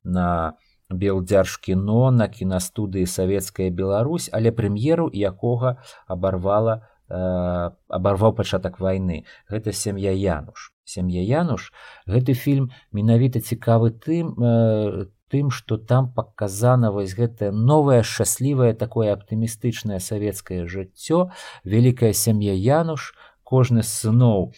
на 0.03 0.57
белдзяржкіно 0.89 2.11
на 2.11 2.27
кінастудыі 2.27 3.05
савецкая 3.05 3.69
Беларусь, 3.69 4.29
але 4.31 4.51
прэм'еру 4.51 5.09
якога 5.11 5.83
абарвала 6.07 6.87
э, 7.09 7.71
абарваў 7.87 8.33
пачатак 8.35 8.79
вайны. 8.79 9.25
Гэта 9.49 9.73
сям'я 9.73 10.11
Януш. 10.11 10.71
Сям'я 10.87 11.23
Януш 11.23 11.73
гэты 12.07 12.33
фільм 12.33 12.71
менавіта 12.91 13.43
цікавы 13.43 13.91
тым 13.91 14.35
э, 14.39 15.07
тым, 15.27 15.51
што 15.51 15.77
там 15.77 16.11
паказана 16.13 16.91
вось 16.91 17.13
гэтае 17.15 17.51
новае 17.51 18.01
шчаслівае 18.03 18.73
такое 18.73 19.11
аптымістычнае 19.11 19.99
савецкае 19.99 20.63
жыццё, 20.71 21.31
вялікая 21.67 22.13
сям'я 22.13 22.55
Януш, 22.55 23.11
кожны 23.47 23.83
з 23.83 23.91
сыноў 23.91 24.51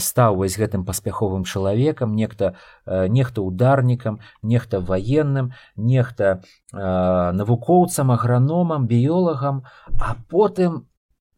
стаў 0.00 0.36
вось 0.40 0.56
гэтым 0.56 0.86
паспяховым 0.88 1.44
чалавекам 1.44 2.16
нехта 2.16 2.54
нехта 2.86 3.44
ударнікам 3.44 4.20
нехта 4.40 4.80
ваенным 4.80 5.52
нехта 5.76 6.40
навукоўцам 6.72 8.10
аграномам 8.16 8.88
біёлагам. 8.88 9.62
А 10.00 10.16
потым 10.30 10.88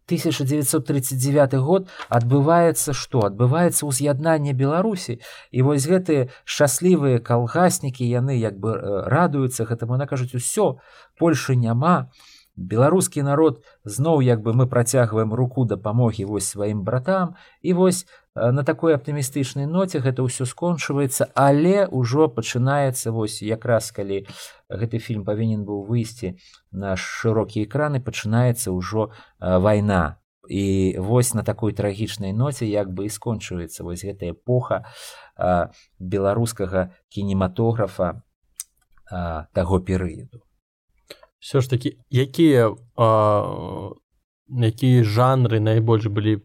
1939 0.07 1.55
год 1.65 1.89
адбываецца 2.13 2.93
што? 2.93 3.25
Адбываецца 3.25 3.89
ўз'яднанне 3.89 4.53
беларусі. 4.53 5.19
І 5.51 5.65
вось 5.65 5.89
гэтыя 5.89 6.29
шчаслівыя 6.45 7.25
калгаснікі 7.25 8.05
яны 8.05 8.37
як 8.37 8.61
бы 8.61 8.77
радуюцца 9.09 9.65
гэтаму. 9.65 9.97
На 9.97 10.07
кажуць 10.07 10.37
усё 10.37 10.77
польльшы 11.17 11.57
няма 11.57 12.13
беларускі 12.57 13.23
народ 13.23 13.65
зноў 13.85 14.23
як 14.23 14.43
бы 14.43 14.55
мы 14.55 14.67
працягваем 14.67 15.35
руку 15.35 15.65
дапамогі 15.65 16.25
вось 16.25 16.47
сваім 16.47 16.83
братам 16.83 17.35
і 17.63 17.73
вось 17.73 18.07
на 18.35 18.63
такой 18.63 18.95
аптымістычнай 18.95 19.67
ноце 19.67 19.99
гэта 19.99 20.23
ўсё 20.23 20.47
скончваецца 20.47 21.31
але 21.35 21.87
ўжо 21.91 22.29
пачынаецца 22.31 23.11
вось 23.11 23.43
якраз 23.43 23.91
калі 23.91 24.27
гэты 24.71 24.99
фільм 24.99 25.25
павінен 25.27 25.67
быў 25.67 25.83
выйсці 25.87 26.39
на 26.71 26.95
шырокія 26.95 27.67
экраны 27.67 27.99
пачынаецца 28.01 28.71
ўжо 28.71 29.11
вайна. 29.41 30.19
І 30.45 30.97
вось 31.01 31.33
на 31.33 31.43
такой 31.43 31.73
трагічнай 31.73 32.33
ноце 32.37 32.69
як 32.69 32.93
бы 32.93 33.07
і 33.07 33.11
скончваецца 33.11 33.83
вось 33.83 34.05
гэтая 34.05 34.37
эпоха 34.37 34.85
беларускага 35.99 36.93
кінематографа 37.09 38.23
таго 39.09 39.81
перыяду 39.81 40.45
все 41.45 41.61
ж 41.61 41.71
таки 41.71 41.97
якія 42.11 42.73
якія 44.49 45.05
жанры 45.05 45.61
найбольш 45.61 46.09
былі 46.09 46.41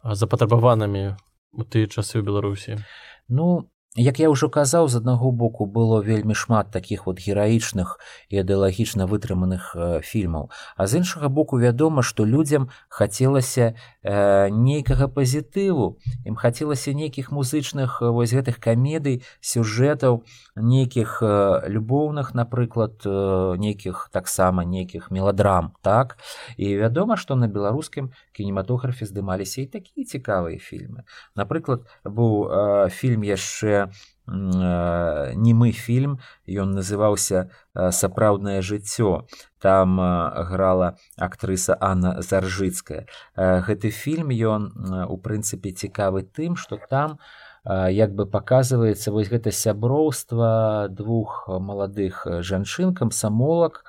запатрабаванымі 0.00 1.20
у 1.52 1.68
тыя 1.68 1.84
часы 1.84 2.16
ў 2.16 2.24
беларусі? 2.24 2.80
Ну 3.28 3.68
Як 3.92 4.20
я 4.20 4.32
ўжо 4.32 4.48
казаў, 4.48 4.88
з 4.88 5.04
аднаго 5.04 5.28
боку 5.36 5.68
было 5.68 6.00
вельмі 6.00 6.32
шмат 6.32 6.72
такіх 6.72 7.04
вот 7.04 7.20
гераічных 7.20 8.00
і 8.32 8.40
ідэалагічна 8.40 9.04
вытрыманых 9.04 9.76
э, 9.76 10.00
фільмаў. 10.00 10.48
А 10.80 10.86
з 10.88 11.04
іншага 11.04 11.28
боку 11.28 11.60
вядома, 11.60 12.00
што 12.00 12.24
людзям 12.24 12.72
хацелася 12.88 13.76
э, 14.00 14.48
нейкага 14.48 15.12
пазітыву. 15.12 16.00
Ім 16.24 16.40
хацелася 16.40 16.96
нейкіх 16.96 17.28
музычных 17.36 18.00
вось 18.00 18.32
гэтых 18.32 18.64
камедый, 18.64 19.28
сюжэтаў, 19.44 20.24
нейкіх 20.56 21.20
э, 21.20 21.68
любоўных, 21.68 22.32
напрыклад, 22.32 23.04
э, 23.04 23.60
нейкіх 23.60 24.08
таксама 24.08 24.64
нейкіх 24.64 25.12
меладрам. 25.12 25.76
так. 25.82 26.16
І 26.56 26.80
вядома, 26.80 27.20
што 27.20 27.36
на 27.36 27.44
беларускім 27.44 28.08
кінематографе 28.32 29.04
здымаліся 29.04 29.60
і 29.60 29.66
такія 29.66 30.08
цікавыя 30.08 30.56
фільмы. 30.56 31.04
Напрыклад, 31.36 31.84
быў 32.08 32.48
э, 32.48 32.88
фільм 32.88 33.20
яшчэ 33.28 33.81
немы 34.26 35.72
фільм 35.72 36.18
ён 36.46 36.74
называўся 36.78 37.50
э, 37.74 37.90
сапраўднае 37.90 38.62
жыццё 38.62 39.26
там 39.58 40.00
э, 40.00 40.44
грала 40.50 40.96
актрыса 41.16 41.76
Анна 41.80 42.22
заржыцкая 42.22 43.06
гэты 43.36 43.90
фільм 43.90 44.30
ён 44.30 44.70
у 45.08 45.16
прынцыпе 45.18 45.72
цікавы 45.72 46.22
тым 46.22 46.56
што 46.56 46.78
там 46.78 47.18
як 47.64 48.14
бы 48.14 48.26
паказваецца 48.26 49.12
вось 49.14 49.30
гэта 49.30 49.52
сяброўства 49.54 50.88
двух 50.90 51.46
маладых 51.46 52.26
жанчын 52.26 52.90
камсамолак. 52.90 53.84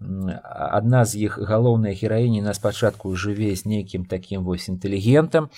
Адна 0.00 1.04
з 1.04 1.20
іх 1.20 1.36
галоўнай 1.36 1.92
гераіні 1.92 2.40
на 2.40 2.54
спачатку 2.56 3.12
жыве 3.12 3.52
з 3.52 3.68
нейкім 3.68 4.08
такім 4.08 4.44
вось 4.44 4.72
інтэлігентам 4.72 5.50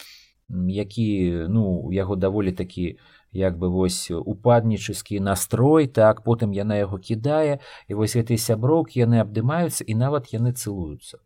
які 0.53 1.47
ну 1.49 1.89
яго 1.93 2.17
даволі 2.17 2.53
такі 2.53 2.99
як 3.33 3.59
бы 3.59 3.69
вось 3.69 4.11
упаднічаскі 4.11 5.21
настрой 5.21 5.87
так 5.87 6.23
потым 6.23 6.53
яна 6.53 6.77
яго 6.77 6.99
кідае 6.99 7.59
і 7.89 7.95
вось 7.95 8.17
гэтай 8.17 8.37
сяброўкі 8.37 9.01
яны 9.01 9.25
абдымаюцца 9.25 9.85
і 9.89 9.95
нават 9.95 10.33
яны 10.37 10.53
цылуюцца 10.53 11.19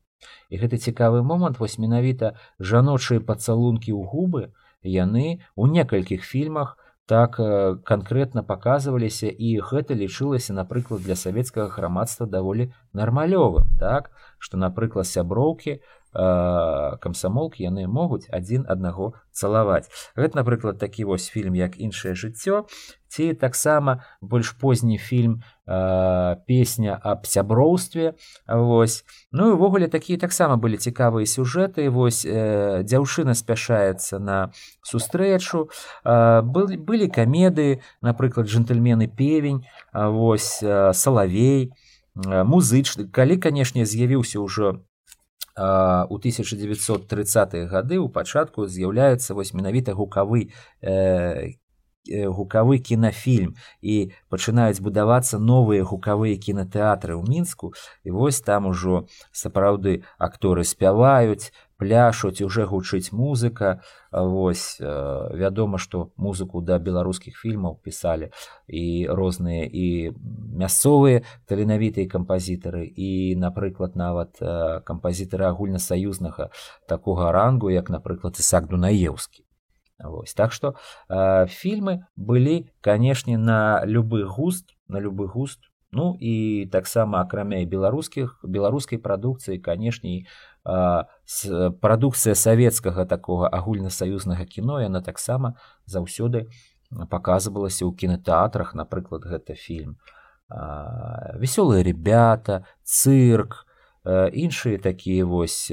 і 0.51 0.59
гэты 0.62 0.79
цікавы 0.79 1.23
момант 1.23 1.59
вось 1.59 1.79
менавіта 1.79 2.39
жаночыя 2.59 3.21
пацалункі 3.21 3.93
ў 3.93 4.03
губы 4.07 4.43
яны 4.83 5.43
у 5.57 5.67
некалькіх 5.67 6.23
фільмах 6.23 6.79
так 7.07 7.39
канкрэтна 7.87 8.43
паказваліся 8.43 9.31
і 9.31 9.59
гэта 9.62 9.95
лічылася 9.95 10.55
напрыклад 10.55 11.03
для 11.07 11.15
савецкага 11.15 11.71
грамадства 11.71 12.27
даволі 12.27 12.73
нармалёвым 12.93 13.71
так? 13.79 14.11
Што 14.39 14.59
напрыклад 14.59 15.07
сяброўкі 15.07 15.79
камсамолкі 16.12 17.64
яны 17.64 17.87
могуць 17.87 18.29
адзін 18.33 18.64
аднаго 18.69 19.12
цалаваць. 19.33 19.88
Гэта, 20.16 20.40
напрыклад, 20.40 20.79
такі 20.79 21.05
вось 21.05 21.29
фільм 21.29 21.55
як 21.55 21.77
іншае 21.77 22.14
жыццё 22.16 22.64
ці 23.09 23.35
таксама 23.35 24.05
больш 24.21 24.51
позні 24.51 24.99
фільм 24.99 25.42
э, 25.66 26.37
песня 26.47 27.01
аб 27.03 27.27
сяброўстве 27.27 28.14
Вось. 28.49 29.05
Ну 29.33 29.49
і 29.51 29.53
ўвогуле 29.57 29.88
такія 29.88 30.19
таксама 30.19 30.57
былі 30.57 30.77
цікавыя 30.77 31.27
сюжэты 31.27 31.88
вось 31.90 32.27
э, 32.27 32.83
дзяўчына 32.83 33.35
спяшаецца 33.35 34.19
на 34.19 34.53
сустрэчу 34.83 35.71
э, 36.05 36.42
былі, 36.42 36.77
былі 36.77 37.09
камеды 37.09 37.81
напрыклад 38.03 38.47
джентльмены 38.47 39.09
певень 39.09 39.64
вось 39.92 40.61
э, 40.62 40.92
салавей 40.92 41.73
музычны 42.16 43.09
калі 43.12 43.37
канешне 43.37 43.85
з'явіўся 43.85 44.40
ўжо 44.40 44.86
у 45.57 46.16
1930-х 46.21 47.64
гады 47.73 47.97
ў 47.97 48.09
пачатку 48.12 48.69
з'яўляецца 48.69 49.33
вось 49.33 49.57
менавіта 49.57 49.97
гукавы 49.97 50.53
э, 50.85 51.57
гукавы 52.07 52.79
кінафільм. 52.79 53.57
І 53.83 54.12
пачынаюць 54.29 54.81
будавацца 54.81 55.38
новыя 55.38 55.83
гукавыя 55.83 56.37
кінотэатры 56.38 57.19
ў 57.19 57.25
мінску. 57.27 57.75
І 58.05 58.11
вось 58.11 58.40
там 58.40 58.66
ужо 58.66 59.07
сапраўды 59.33 60.05
акторы 60.19 60.64
спяваюць 60.64 61.51
пляшуць 61.79 62.43
уже 62.43 62.65
гучыць 62.65 63.12
музыка. 63.12 63.81
Вось 64.11 64.81
вядома 64.81 65.79
што 65.79 66.11
музыку 66.17 66.61
да 66.61 66.79
беларускіх 66.79 67.37
фільмаў 67.37 67.79
пісалі 67.85 68.31
і 68.69 69.07
розныя 69.11 69.69
і 69.69 70.17
мясцовыя 70.57 71.23
таленавітыя 71.47 72.09
кампазітары 72.09 72.87
і 72.87 73.37
напрыклад 73.37 73.97
нават 73.97 74.41
кампазітары 74.85 75.47
агульнасаюзнага 75.53 76.51
такога 76.89 77.33
рангу 77.33 77.71
як 77.71 77.91
напрыклад 77.91 78.41
ісак 78.41 78.69
дунаеўскі. 78.69 79.45
Вось 79.99 80.35
так 80.35 80.53
што 80.53 80.77
фільмы 81.09 82.05
былі 82.17 82.69
канешне 82.81 83.37
на 83.39 83.85
любы 83.85 84.25
густ 84.25 84.77
на 84.89 85.01
любы 85.01 85.27
густ 85.27 85.61
Ну 85.92 86.16
і 86.20 86.66
таксама 86.72 87.20
акрамя 87.22 87.64
беларускіх 87.64 88.40
беларускай 88.42 88.99
прадукцыі 88.99 89.62
канешне 89.62 90.27
прадукцыя 91.81 92.35
савецкага 92.35 93.07
такога 93.07 93.49
агульнасаюзнага 93.49 94.44
кіно 94.51 94.81
яна 94.83 95.01
таксама 95.01 95.55
заўсёды 95.87 96.51
паказвалася 97.11 97.87
ў 97.87 97.94
кінотэатрах 97.94 98.75
напрыклад 98.75 99.31
гэта 99.31 99.55
фільм 99.55 99.96
вясёлыя 100.51 101.87
ребята 101.87 102.66
цырк 102.83 103.66
іншыя 104.07 104.79
такія 104.83 105.27
вось 105.27 105.70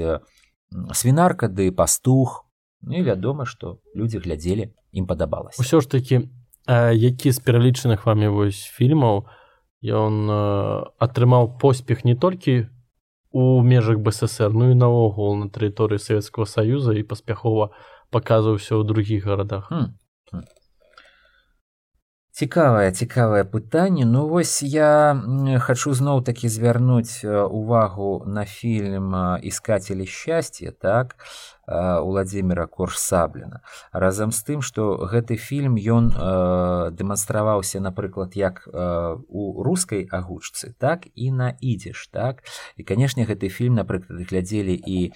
свінарка 0.94 1.48
ды 1.48 1.70
пастух 1.70 2.46
ну, 2.82 2.98
і 2.98 3.02
вядома 3.02 3.46
што 3.46 3.78
людзі 3.94 4.22
глядзелі 4.22 4.70
ім 4.94 5.06
падабалася 5.06 5.58
ўсё 5.58 5.82
ж 5.82 5.90
такі 5.90 6.30
які 6.70 7.30
з 7.30 7.38
пералічаных 7.38 8.06
вамі 8.06 8.30
вось 8.30 8.62
фільмаў 8.62 9.26
ён 9.84 10.30
атрымаў 10.98 11.58
поспех 11.60 12.04
не 12.04 12.16
толькі 12.16 12.66
у 13.34 13.62
межах 13.62 13.98
бСр 13.98 14.54
ну 14.54 14.70
і 14.72 14.78
наогул 14.78 15.36
на 15.36 15.50
тэрыторыі 15.50 16.00
Савецкага 16.00 16.46
саюза 16.46 16.94
і 16.94 17.02
паспяхова 17.02 17.74
паказваўся 18.14 18.78
ў 18.78 18.82
другіх 18.86 19.26
гарадах 19.28 19.68
хм. 19.68 19.92
Цікавае 22.34 22.90
цікавае 22.90 23.44
пытанне. 23.46 24.04
Ну 24.04 24.26
вось 24.26 24.62
я 24.62 25.14
хачу 25.62 25.94
зноў 25.94 26.22
такі 26.26 26.50
звярнуць 26.50 27.22
увагу 27.24 28.26
на 28.26 28.44
фільм 28.44 29.14
іскацелі 29.38 30.06
шчасце 30.06 30.74
так 30.74 31.14
владимира 31.66 32.66
корсаблена 32.66 33.62
разам 33.92 34.32
з 34.32 34.42
тым 34.42 34.60
что 34.60 35.06
гэты 35.06 35.36
фільм 35.40 35.78
ён 35.78 36.10
э, 36.12 36.90
дэманстраваўся 36.90 37.80
напрыклад 37.80 38.36
як 38.36 38.68
э, 38.68 39.16
у 39.28 39.62
рускай 39.62 40.04
агучцы 40.10 40.74
так 40.78 41.06
і 41.14 41.30
на 41.30 41.56
ідзеш 41.60 42.10
так. 42.12 42.42
І 42.76 42.82
канешне 42.82 43.24
гэты 43.24 43.48
фільм 43.48 43.80
напрыклад 43.80 44.28
глядзелі 44.28 44.74
і 44.74 45.14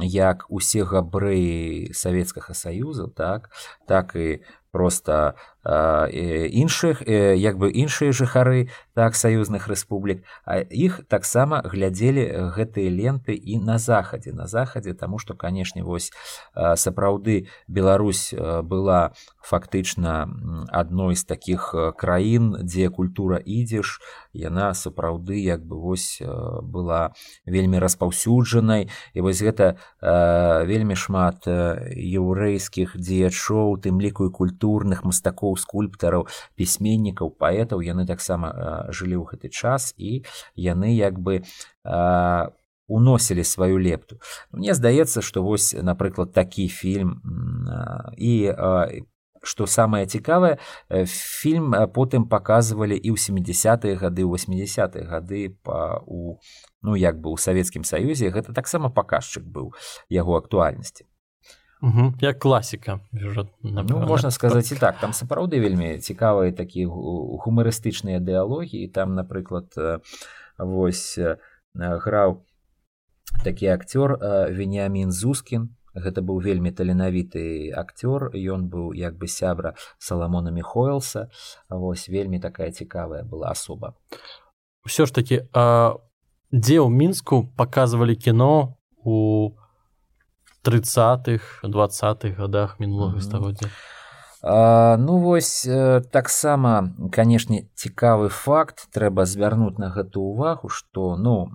як 0.00 0.46
усе 0.48 0.82
габрэі 0.82 1.92
савецкага 1.92 2.54
саюза 2.54 3.06
так 3.06 3.50
так 3.86 4.16
і 4.16 4.40
просто 4.72 5.34
іншых 5.64 7.00
як 7.08 7.58
бы 7.58 7.70
іншыя 7.72 8.12
жыхары 8.12 8.68
так 8.94 9.16
саюзных 9.16 9.66
рэспублік. 9.66 10.22
А 10.44 10.60
іх 10.60 11.00
таксама 11.08 11.62
глядзелі 11.64 12.52
гэтыя 12.52 12.90
ленты 12.90 13.32
і 13.32 13.58
на 13.58 13.78
захадзе. 13.78 14.32
На 14.32 14.46
захадзе 14.46 14.94
таму 14.94 15.18
што 15.18 15.34
канешне 15.34 15.82
вось 15.82 16.12
сапраўды 16.54 17.48
Беларусь 17.66 18.34
была 18.36 19.12
фактычна 19.40 20.28
адной 20.68 21.16
з 21.16 21.24
такіх 21.24 21.74
краін 21.96 22.60
дзе 22.60 22.90
культура 22.90 23.40
ідзеш. 23.40 24.00
Яна 24.34 24.74
сапраўды 24.74 25.40
як 25.40 25.64
бы 25.64 25.80
вось 25.80 26.20
была 26.20 27.14
вельмі 27.46 27.78
распаўсюджанай. 27.78 28.90
І 29.14 29.20
вось 29.20 29.40
гэта 29.40 29.80
вельмі 30.02 30.94
шмат 30.94 31.48
еўрэйскіх 31.48 33.00
дзеячоў 33.00 33.80
тым 33.80 34.00
ліку 34.00 34.28
і 34.28 34.34
культурных 34.34 35.04
мастакоў 35.04 35.53
скульптараў 35.56 36.28
пісьменнікаў 36.56 37.34
паэтаў. 37.38 37.82
Яны 37.84 38.06
таксама 38.06 38.88
жылі 38.90 39.20
ў 39.20 39.24
гэты 39.34 39.48
час 39.48 39.94
і 39.96 40.24
яны 40.54 40.94
як 40.94 41.18
бы 41.18 41.42
уносілі 42.88 43.44
сваю 43.44 43.78
лепту. 43.78 44.20
Мне 44.52 44.74
здаецца 44.74 45.22
што 45.22 45.42
вось 45.42 45.72
напрыклад 45.72 46.32
такі 46.32 46.68
фільм 46.68 47.20
і 48.16 48.32
што 49.44 49.66
самае 49.66 50.06
цікавае 50.06 50.56
фільм 51.06 51.76
потым 51.92 52.28
паказвалі 52.28 52.96
і 52.96 53.12
ў 53.12 53.16
70-е 53.20 53.96
гады 54.00 54.24
80-е 54.24 55.04
гады 55.04 55.56
па 55.62 56.00
у 56.06 56.40
ну 56.82 56.96
як 56.96 57.20
бы 57.20 57.32
ў 57.32 57.40
савецкім 57.40 57.84
саюзе. 57.84 58.32
Гэта 58.32 58.52
таксама 58.52 58.88
паказчык 58.88 59.44
быў 59.44 59.72
яго 60.08 60.36
актуальнасці 60.36 61.08
Угу, 61.84 62.14
як 62.20 62.38
класіка 62.38 63.00
ну, 63.62 63.84
можна 64.08 64.30
сказаць 64.30 64.72
і 64.72 64.76
так 64.80 64.96
там 65.04 65.12
сапраўды 65.12 65.60
вельмі 65.60 66.00
цікавыя 66.00 66.48
такія 66.56 66.88
гумарыстычныя 66.88 68.24
дыалогі 68.24 68.88
там 68.88 69.12
напрыклад 69.12 69.68
вось 70.56 71.20
граў 71.76 72.40
такі 73.44 73.68
акцёр 73.76 74.16
веніамін 74.48 75.12
зускін 75.12 75.76
гэта 75.94 76.24
быў 76.24 76.40
вельмі 76.40 76.72
таленавіты 76.72 77.68
акцёр 77.76 78.32
ён 78.32 78.64
быў 78.72 78.96
як 78.96 79.20
бы 79.20 79.28
сябра 79.28 79.74
саламона 79.98 80.56
михоэлса 80.56 81.28
вось 81.68 82.08
вельмі 82.08 82.40
такая 82.40 82.70
цікавая 82.72 83.28
была 83.28 83.52
асоба. 83.52 83.92
Ўсё 84.88 85.04
ж 85.04 85.12
таки 85.12 85.44
дзе 86.48 86.80
ў 86.80 86.88
мінску 86.88 87.44
показывалі 87.60 88.16
кіно 88.16 88.80
у 89.04 89.52
30х 90.64 91.68
двадцатых 91.68 92.36
годах 92.36 92.80
мінулага 92.80 93.20
стагоддзя 93.20 93.68
ну 94.44 95.18
вось 95.18 95.66
таксама 96.12 96.92
канешне 97.12 97.64
цікавы 97.74 98.28
факт. 98.28 98.88
Трэба 98.92 99.24
звярнуць 99.24 99.80
на 99.80 99.88
гэту 99.88 100.20
увагу 100.20 100.68
што 100.68 101.16
ну 101.16 101.48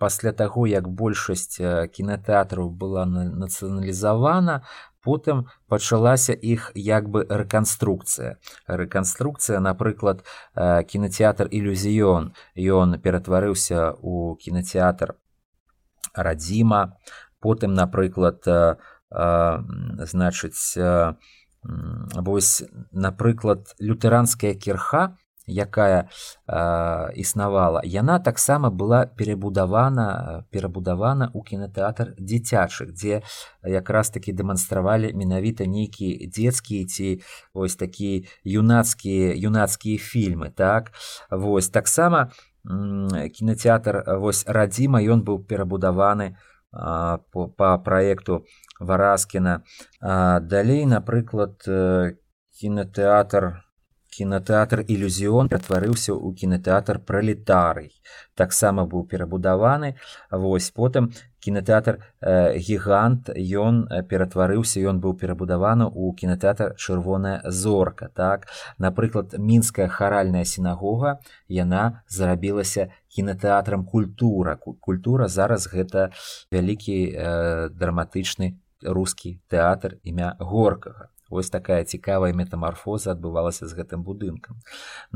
пасля 0.00 0.32
таго 0.32 0.64
як 0.66 0.88
большасць 0.88 1.60
кінотэатраў 1.92 2.70
была 2.72 3.04
нацыяналізавана 3.04 4.64
потым 5.04 5.44
пачалася 5.68 6.32
іх 6.32 6.72
як 6.74 7.10
бы 7.12 7.26
рэканструкцыя. 7.28 8.40
Рэканструкцыя 8.64 9.60
напрыклад 9.60 10.24
кінотэатр 10.56 11.52
ілюзіён 11.52 12.32
ён 12.56 12.96
ператварыўся 12.96 13.92
у 14.00 14.40
кінотэатр 14.40 15.20
радзіма 16.16 16.96
потым 17.42 17.74
напрыклад 17.74 18.46
значыць 20.12 20.78
вось 21.62 22.64
напрыклад 22.90 23.74
лютэранская 23.78 24.54
кірха 24.54 25.16
якая 25.46 26.08
існавала 27.16 27.82
яна 27.84 28.18
таксама 28.18 28.70
была 28.70 29.06
перабудавана 29.06 30.44
перабудавана 30.50 31.30
ў 31.34 31.42
кінотэатр 31.42 32.14
дзіцячых 32.18 32.94
дзе 32.94 33.22
якраз 33.66 34.10
такі 34.10 34.32
дэманстравалі 34.32 35.12
менавіта 35.14 35.66
нейкія 35.66 36.30
дзецкія 36.30 36.86
ці 36.86 37.20
вось 37.54 37.76
такі 37.76 38.26
юнацкія 38.44 39.34
юнацкія 39.34 39.98
фільмы 39.98 40.50
так? 40.54 40.92
Вось 41.30 41.68
таксама 41.68 42.30
кінотэатр 42.62 44.18
вось 44.22 44.46
радзіма 44.46 45.02
ён 45.02 45.26
быў 45.26 45.42
перабудаваны 45.42 46.38
у 46.38 46.51
по, 46.72 47.48
по 47.48 47.78
праекту 47.78 48.44
вараскіна 48.80 49.62
далей 50.00 50.86
напрыклад 50.86 51.60
кінотэатр 52.60 53.62
кінотэатр 54.12 54.84
ілюзіон 54.84 55.48
ператварыўся 55.48 56.12
ў 56.12 56.36
кінотэатр 56.36 57.00
пралетарый 57.08 57.90
таксама 58.36 58.84
быў 58.84 59.06
перабудаваны 59.08 59.94
вось 60.30 60.68
потым 60.76 61.08
кінотэатр 61.42 61.98
э, 62.20 62.58
гігант 62.68 63.32
ён 63.32 63.82
ператварыўся 64.10 64.84
ён 64.92 65.00
быў 65.04 65.16
перабудаваны 65.22 65.88
ў 65.88 66.14
кінотэатр 66.20 66.76
чырвоная 66.76 67.40
зорка 67.48 68.12
так? 68.14 68.46
Напрыклад 68.78 69.34
мінская 69.38 69.88
харальная 69.88 70.44
сінагога 70.44 71.18
яна 71.48 72.04
зарабілася 72.08 72.92
кінотэатрам 73.14 73.84
культура 73.84 74.56
культура 74.56 75.28
зараз 75.28 75.68
гэта 75.68 76.10
вялікі 76.50 76.98
э, 77.12 77.68
драматычны 77.70 78.58
рускі 78.82 79.38
тэатр 79.48 79.98
імя 80.02 80.36
горкага 80.40 81.12
Вось 81.32 81.48
такая 81.48 81.84
цікавая 81.84 82.34
метамарфоза 82.36 83.16
адбывалася 83.16 83.64
з 83.64 83.72
гэтым 83.72 84.04
будынкам. 84.04 84.60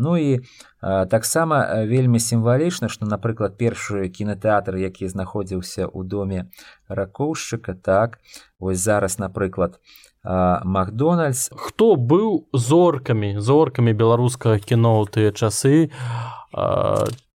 Ну 0.01 0.17
і 0.17 0.41
таксама 0.81 1.85
вельмі 1.85 2.17
сімвалічна, 2.17 2.89
што, 2.89 3.05
напрыклад, 3.05 3.61
першы 3.61 4.09
кінотэатр, 4.09 4.81
які 4.81 5.13
знаходзіўся 5.13 5.85
ў 5.85 6.09
доме 6.09 6.49
ракоўшчыка, 6.89 7.77
так 7.77 8.17
вось 8.57 8.81
зараз, 8.81 9.21
напрыклад, 9.21 9.77
Макдональдс. 10.25 11.53
Хто 11.53 12.01
быў 12.01 12.49
зоркамі, 12.57 13.37
зоркамі 13.37 13.93
беларускага 13.93 14.57
кіно 14.57 15.05
ў 15.05 15.13
тыя 15.13 15.31
часы, 15.37 15.93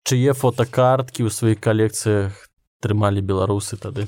чые 0.08 0.32
фотокарткі 0.32 1.28
ў 1.28 1.30
сваіх 1.36 1.60
калекцыях 1.60 2.48
трымалі 2.80 3.20
беларусы 3.20 3.76
тады. 3.76 4.08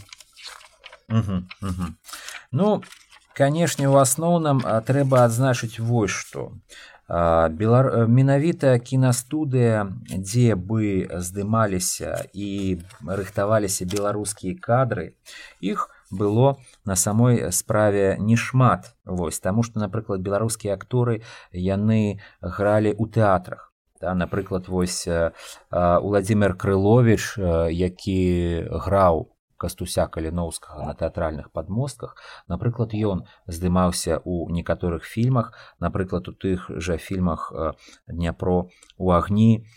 Угу, 1.12 1.44
угу. 1.60 1.86
Ну, 2.52 2.82
канешне 3.36 3.90
у 3.90 3.98
асноўным 4.00 4.64
трэба 4.88 5.26
адзначыць 5.28 5.80
вось 5.80 6.16
што 6.16 6.52
Белар... 7.10 8.06
менавіта 8.08 8.78
кінастудыя 8.80 9.86
дзе 10.08 10.56
бы 10.56 11.08
здымаліся 11.28 12.12
і 12.34 12.50
рыхтаваліся 13.22 13.88
беларускія 13.90 14.60
кадры 14.68 15.08
іх 15.60 15.88
было 16.12 16.58
на 16.86 16.96
самой 16.96 17.52
справе 17.52 18.06
не 18.20 18.38
шмат 18.38 18.94
вось 19.06 19.42
таму 19.42 19.66
што 19.66 19.82
напрыклад 19.82 20.22
беларускія 20.22 20.78
акторы 20.78 21.24
яны 21.52 22.22
гралі 22.42 22.94
ў 22.94 23.10
тэатрах 23.18 23.69
да, 24.02 24.14
напрыклад 24.16 24.68
вось 24.68 25.08
владимир 25.72 26.56
крылович 26.56 27.38
які 27.72 28.22
граў 28.70 29.30
кастуся 29.60 30.08
каліноўскага 30.08 30.88
на 30.88 30.94
тэатральных 30.96 31.52
падмостках. 31.52 32.16
Напрыклад 32.48 32.96
ён 32.96 33.28
здымаўся 33.46 34.24
ў 34.24 34.48
некаторых 34.56 35.04
фільмах 35.04 35.52
напрыклад 35.80 36.32
у 36.32 36.34
тых 36.34 36.72
жа 36.80 36.98
фільмах 36.98 37.52
дняпро 38.08 38.72
у 38.98 39.12
агні 39.12 39.68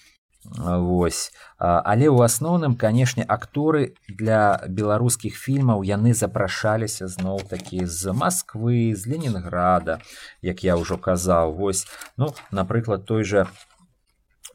Вось. 0.45 1.31
Але 1.59 2.11
ў 2.11 2.19
асноўным 2.27 2.75
канешне 2.75 3.23
акторы 3.23 3.95
для 4.11 4.59
беларускіх 4.67 5.39
фільмаў 5.39 5.87
яны 5.87 6.15
запрашаліся 6.19 7.07
зноў 7.07 7.47
такі 7.47 7.87
з 7.87 8.11
Масквы 8.11 8.91
з 8.99 9.07
Ленінграда 9.07 10.03
як 10.43 10.67
я 10.67 10.75
ўжо 10.75 10.99
казаў. 10.99 11.55
Вось. 11.55 11.87
Ну 12.19 12.35
напрыклад 12.51 13.07
той 13.07 13.23
жа 13.23 13.47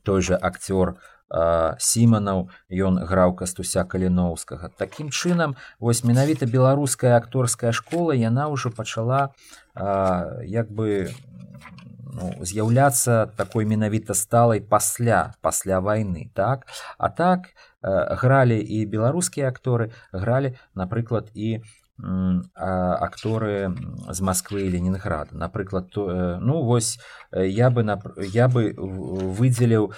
той 0.08 0.24
жа 0.24 0.40
акцёр 0.40 0.96
сіманаў 1.84 2.48
ён 2.72 3.04
граў 3.04 3.36
кастуся 3.36 3.84
каліноўскага. 3.84 4.72
Такім 4.80 5.12
чынам 5.12 5.60
вось 5.80 6.04
менавіта 6.08 6.48
беларуская 6.48 7.18
акторская 7.20 7.76
школа 7.76 8.16
яна 8.16 8.48
ўжо 8.48 8.72
пачала 8.72 9.36
а, 9.76 10.40
як 10.48 10.72
бы 10.72 11.12
ну, 12.16 12.32
з'яўляцца 12.40 13.28
такой 13.36 13.68
менавіта 13.68 14.16
сталай 14.16 14.64
пасля 14.64 15.36
пасля 15.42 15.84
вайны 15.84 16.32
так? 16.34 16.64
А 16.98 17.10
так 17.10 17.52
гралі 17.84 18.58
і 18.64 18.86
беларускія 18.88 19.52
акторы 19.52 19.92
гралі 20.12 20.56
напрыклад 20.76 21.28
і 21.36 21.60
акторы 21.98 23.74
з 24.10 24.22
Масквы 24.22 24.68
і 24.68 24.70
Ленінграда 24.70 25.34
напрыклад 25.34 25.90
то 25.90 26.06
э, 26.12 26.38
ну 26.40 26.62
вось 26.62 27.00
э, 27.32 27.48
я 27.48 27.72
бы 27.72 27.82
я 28.22 28.48
бы 28.48 28.74
выдзеліў 28.78 29.94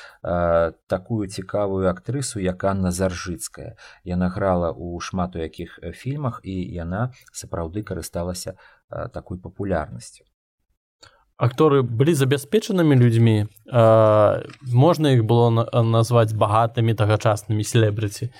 такую 0.87 1.27
цікавую 1.27 1.89
актрысу 1.89 2.39
як 2.39 2.63
Анна 2.63 2.91
заржыцкая. 2.91 3.75
Яна 4.03 4.29
грала 4.29 4.71
ў 4.71 4.99
шмат 5.03 5.35
у 5.35 5.39
якіх 5.39 5.79
э, 5.83 5.91
фільмах 5.91 6.39
і 6.43 6.55
яна 6.71 7.11
сапраўды 7.33 7.83
карысталася 7.83 8.55
такой 9.11 9.37
папулярнасцю. 9.37 10.23
Акторы 11.37 11.83
былі 11.83 12.15
забяспечанымі 12.15 12.95
людзьмі 12.95 13.47
можна 14.71 15.11
іх 15.19 15.27
было 15.27 15.51
назваць 15.83 16.31
багатымі 16.31 16.95
тагачаснымі 16.95 17.63
селебрыці 17.63 18.31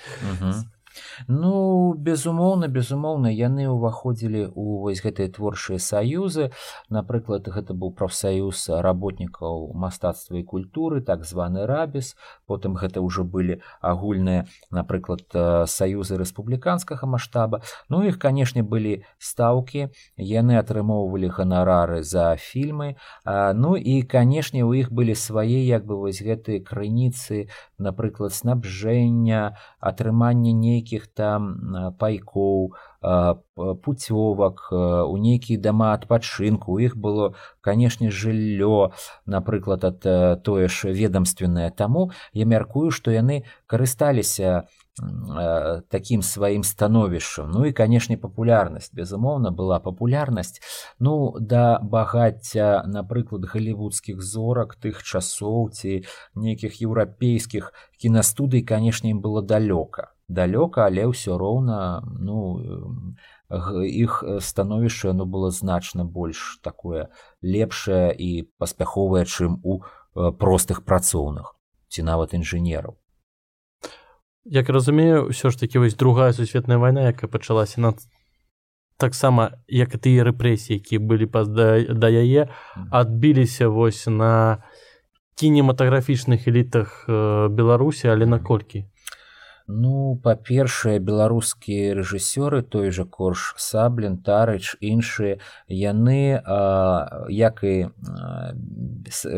Ну 1.28 1.94
безумоўна 1.94 2.68
безумоўна 2.68 3.30
яны 3.30 3.68
ўваходзілі 3.70 4.50
ў 4.50 4.66
вось 4.82 5.02
гэтыя 5.04 5.30
творчыя 5.30 5.78
саюзы. 5.78 6.50
Напрыклад 6.90 7.46
гэта 7.46 7.72
быў 7.72 7.94
прафсаюз 7.94 8.66
работнікаў 8.68 9.72
мастацтва 9.74 10.40
і 10.40 10.44
культуры 10.44 11.00
так 11.00 11.24
званы 11.24 11.66
рабіс. 11.70 12.16
Потым 12.50 12.74
гэта 12.74 13.00
ўжо 13.00 13.22
былі 13.22 13.62
агульныя 13.80 14.50
напрыклад 14.74 15.24
саюзы 15.70 16.18
рэспубліканскага 16.18 17.06
маштаба. 17.06 17.62
Ну 17.88 18.02
іх 18.02 18.18
канешне 18.18 18.66
былі 18.66 19.06
стаўкі. 19.18 19.94
Яны 20.16 20.58
атрымоўвалі 20.58 21.30
ганарары 21.30 22.02
за 22.02 22.34
фільмы. 22.36 22.96
А, 23.24 23.52
ну 23.54 23.76
і 23.76 24.02
канешне 24.02 24.64
у 24.64 24.74
іх 24.74 24.90
былі 24.90 25.14
свае 25.14 25.62
як 25.62 25.86
бы 25.86 25.96
вось 25.96 26.18
гэтыя 26.18 26.58
крыніцы 26.60 27.46
напрыклад 27.78 28.34
снабжэння 28.34 29.56
атрымання 29.78 30.52
нейкіх 30.52 30.89
нейкіх 30.90 31.06
там 31.14 31.94
пайкоў 31.98 32.74
пуцёвак 33.82 34.68
у 34.72 35.16
нейкія 35.16 35.60
дома 35.60 35.94
адпачынку 35.94 36.72
у 36.72 36.78
іх 36.78 36.96
было 36.96 37.34
канешне 37.60 38.10
жыллё 38.10 38.92
напрыклад 39.26 39.84
ад 39.84 40.42
тое 40.42 40.68
ж 40.68 40.92
ведомственное 40.92 41.70
таму 41.70 42.10
я 42.32 42.44
мяркую 42.44 42.90
што 42.90 43.10
яны 43.10 43.44
карысталіся 43.66 44.68
такім 45.88 46.22
сваім 46.22 46.62
становішчам 46.62 47.50
ну 47.50 47.64
і 47.64 47.72
канешне 47.72 48.16
папулярнасць 48.18 48.92
безумоўна 48.92 49.50
была 49.50 49.80
папулярнасць 49.80 50.60
ну 50.98 51.32
да 51.40 51.78
багацця 51.80 52.84
напрыклад 52.84 53.48
галівудскіх 53.48 54.20
зорак 54.20 54.76
тых 54.76 55.02
часоў 55.02 55.70
ці 55.72 56.04
нейкіх 56.34 56.82
еўрапейскіх 56.82 57.72
кінастудый 57.96 58.62
канешне 58.62 59.16
ім 59.16 59.24
было 59.24 59.40
далёка 59.40 60.12
далёка 60.30 60.86
але 60.86 61.10
ўсё 61.10 61.36
роўна 61.38 62.06
ну 62.06 62.62
іх 63.82 64.22
становішча 64.38 65.10
оно 65.10 65.26
было 65.26 65.50
значна 65.50 66.04
больш 66.04 66.60
такое 66.62 67.10
лепшае 67.42 68.14
і 68.14 68.46
паспяховае 68.58 69.26
чым 69.26 69.58
у 69.62 69.82
простых 70.14 70.86
працоўных 70.86 71.58
ці 71.90 72.02
нават 72.06 72.34
інжынераў. 72.34 72.94
Як 74.46 74.70
разумею 74.70 75.34
ўсё 75.34 75.50
ж 75.50 75.58
такі 75.58 75.82
вось 75.82 75.98
другая 75.98 76.32
сусветная 76.32 76.78
вайна 76.78 77.10
якая 77.10 77.28
пачалася 77.28 77.82
на 77.82 77.92
таксама 78.96 79.58
як 79.66 79.94
і 79.94 79.98
тыя 79.98 80.24
рэпрэсіі 80.28 80.78
які 80.78 81.02
былі 81.02 81.26
па 81.26 81.44
да, 81.44 81.82
да 81.82 82.08
яе 82.08 82.48
адбіліся 82.90 83.68
вось 83.68 84.06
на 84.06 84.62
кінематаграфічных 85.34 86.46
элітах 86.46 87.04
беларусі 87.08 88.12
але 88.12 88.26
наколькі 88.26 88.86
Ну, 89.70 90.18
па-першае, 90.22 90.98
беларускія 90.98 91.94
рэжысёры, 91.94 92.62
той 92.62 92.90
жа 92.90 93.04
корж 93.06 93.54
Саблін, 93.56 94.18
Тарыч, 94.26 94.74
іншыя, 94.82 95.38
яны, 95.70 96.42
як 97.30 97.62
і 97.62 97.74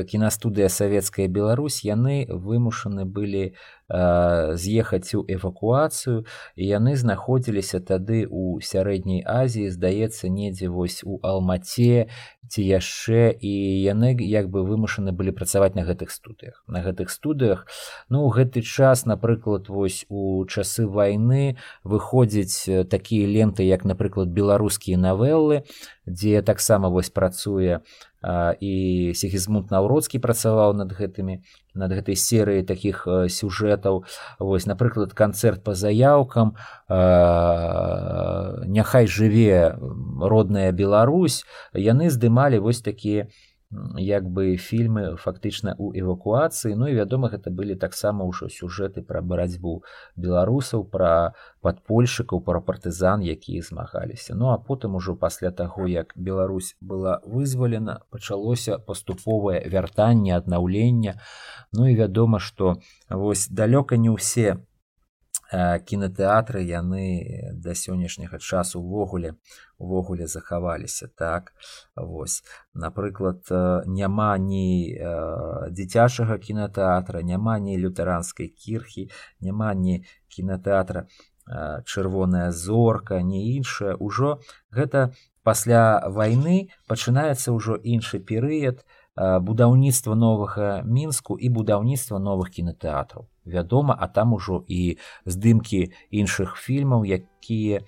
кінастудыя 0.08 0.68
савецкая 0.72 1.28
Беларусь, 1.28 1.84
яны 1.84 2.24
вымушаны 2.28 3.04
былі 3.04 3.52
з'ехаць 3.92 5.14
у 5.14 5.24
эвакуацыю 5.28 6.24
і 6.56 6.64
яны 6.64 6.96
знаходзіліся 6.96 7.80
тады 7.84 8.24
ў 8.24 8.64
сярэдняй 8.64 9.20
Азіі, 9.26 9.68
здаецца, 9.68 10.32
недзе 10.32 10.72
вось 10.72 11.04
у 11.04 11.20
Алмаце 11.20 12.08
ці 12.48 12.62
яшчэ 12.64 13.36
і 13.36 13.52
яны 13.84 14.16
як 14.16 14.48
бы 14.48 14.64
вымушаны 14.64 15.12
былі 15.12 15.32
працаваць 15.36 15.74
на 15.76 15.84
гэтых 15.84 16.10
студыях. 16.10 16.64
На 16.66 16.80
гэтых 16.80 17.10
студыях 17.12 17.66
ну 18.08 18.28
гэты 18.28 18.62
час, 18.62 19.04
напрыклад, 19.04 19.68
вось 19.68 20.04
у 20.08 20.44
часы 20.46 20.86
вайны 20.86 21.56
выходзіць 21.84 22.88
такія 22.88 23.28
ленты, 23.28 23.64
як, 23.64 23.84
напрыклад, 23.84 24.28
беларускія 24.28 24.96
навеллы, 24.96 25.64
дзе 26.06 26.42
таксама 26.42 26.88
вось 26.88 27.10
працуе 27.10 27.80
і 28.60 28.72
сігізмунд 29.18 29.70
наўродскі 29.74 30.18
працаваў 30.22 30.74
над 30.78 30.94
гэтымі 30.94 31.42
над 31.74 31.90
гэтай 31.90 32.14
серыяй 32.14 32.62
такіх 32.62 33.06
сюжэтаў. 33.06 34.04
Вось 34.38 34.66
напрыклад 34.66 35.14
канцэрт 35.14 35.62
па 35.66 35.74
заяўкам 35.74 36.54
няхай 38.66 39.06
жыве 39.06 39.74
родная 40.18 40.70
Беларусь 40.70 41.42
яны 41.74 42.10
здымалі 42.10 42.62
вось 42.62 42.82
такія 42.82 43.26
як 43.96 44.28
бы 44.28 44.56
фільмы 44.56 45.16
фактычна 45.16 45.72
ў 45.74 46.04
эвакуацыі. 46.04 46.76
Ну 46.76 46.88
і 46.88 46.96
вядома 46.96 47.32
гэта 47.32 47.50
былі 47.50 47.74
таксама 47.74 48.24
ўжо 48.28 48.48
сюжэты 48.52 49.02
пра 49.02 49.24
барацьбу 49.24 49.82
беларусаў 50.16 50.84
пра 50.84 51.32
падпольшчыкаў 51.64 52.44
пра 52.44 52.60
партызан 52.60 53.24
якія 53.24 53.62
змагаліся. 53.62 54.34
Ну 54.34 54.52
а 54.52 54.58
потым 54.58 54.96
ужо 54.96 55.16
пасля 55.16 55.50
таго 55.50 55.86
як 55.86 56.12
Беларусь 56.16 56.76
была 56.80 57.20
вызвалена 57.24 58.02
пачалося 58.10 58.78
паступовае 58.78 59.64
вяртанне 59.68 60.36
аднаўлення 60.36 61.20
ну 61.72 61.88
і 61.88 61.96
вядома 61.96 62.38
што 62.38 62.76
вось 63.08 63.48
далёка 63.48 63.96
не 63.96 64.10
ўсе 64.12 64.60
кінотэатры 65.52 66.62
яны 66.64 67.52
да 67.52 67.74
сённяшняга 67.76 68.38
часу 68.38 68.80
увогуле 68.80 69.36
увогуле 69.78 70.26
захаваліся 70.26 71.08
так? 71.14 71.52
Вось. 71.96 72.42
Напрыклад 72.74 73.44
няма 73.86 74.38
ні 74.38 74.96
дзіцячага 75.70 76.38
кінотэатра 76.38 77.22
няма 77.22 77.58
ні 77.58 77.76
лютэранскай 77.76 78.48
кірхі 78.48 79.10
няма 79.40 79.74
ні 79.74 80.04
кінотэатра 80.28 81.06
чырвоная 81.84 82.50
зорка 82.52 83.20
не 83.20 83.56
іншая 83.58 83.96
ўжо 83.98 84.40
гэта 84.70 85.12
пасля 85.42 86.00
вайны 86.06 86.70
пачынаецца 86.86 87.52
ўжо 87.52 87.76
іншы 87.76 88.22
перыяд 88.22 88.86
будаўніцтва 89.16 90.14
новага 90.14 90.80
мінску 90.86 91.36
і 91.36 91.50
будаўніцтва 91.50 92.22
новых 92.22 92.54
кінотэатраў 92.54 93.28
вядома 93.44 93.96
а 93.98 94.08
там 94.08 94.32
ужо 94.32 94.64
і 94.68 94.98
здымкі 95.26 95.92
іншых 96.10 96.56
фільмаў 96.56 97.04
якія 97.04 97.82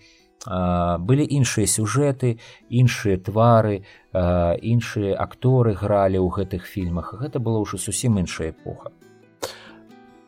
былі 0.44 1.24
іншыя 1.24 1.66
сюжэты 1.66 2.36
іншыя 2.68 3.16
твары 3.16 3.84
іншыя 4.12 5.16
акторы 5.16 5.72
гралі 5.72 6.20
ў 6.20 6.28
гэтых 6.28 6.68
фільмах. 6.68 7.14
Гэта 7.16 7.40
было 7.40 7.64
ўжо 7.64 7.80
зусім 7.80 8.20
іншая 8.20 8.52
эпоха. 8.52 8.92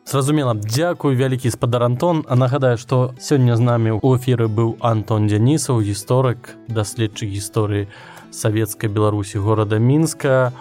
Зразумела. 0.07 0.55
Дзякую 0.55 1.17
вялікі 1.17 1.51
спадар 1.51 1.83
антон. 1.83 2.25
А 2.27 2.35
нагадаю 2.35 2.77
што 2.77 3.13
сёння 3.19 3.55
з 3.55 3.61
намі 3.61 3.91
ў 3.93 4.17
эфіры 4.17 4.49
быў 4.49 4.79
антон 4.81 5.27
дзянісаў 5.27 5.85
гісторык 5.85 6.57
даследчык 6.67 7.29
гісторыі 7.29 7.87
савецкай 8.31 8.89
беларусі 8.89 9.37
горада 9.37 9.77
мінска 9.77 10.51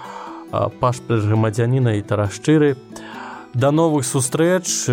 пашпрыж 0.53 1.25
грамадзяніна 1.25 1.97
і 1.97 2.03
тарашчыры. 2.03 2.77
а 2.77 3.16
да 3.57 3.73
новых 3.73 4.05
сустрэч. 4.05 4.85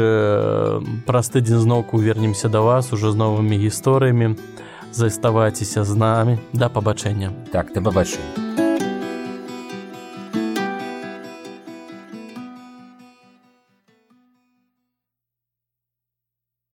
Праз 1.06 1.30
тыдзень 1.30 1.60
зноўку 1.60 1.99
вернемся 1.99 2.49
да 2.49 2.62
вас 2.62 2.93
ужо 2.93 3.12
з 3.12 3.15
новымі 3.15 3.60
гісторыямі. 3.60 4.39
Заставайцеся 4.91 5.84
з 5.84 5.95
намі. 5.95 6.39
Да 6.54 6.69
пабачэння. 6.69 7.36
Так 7.52 7.76
да 7.76 7.82
пабачэння 7.82 8.42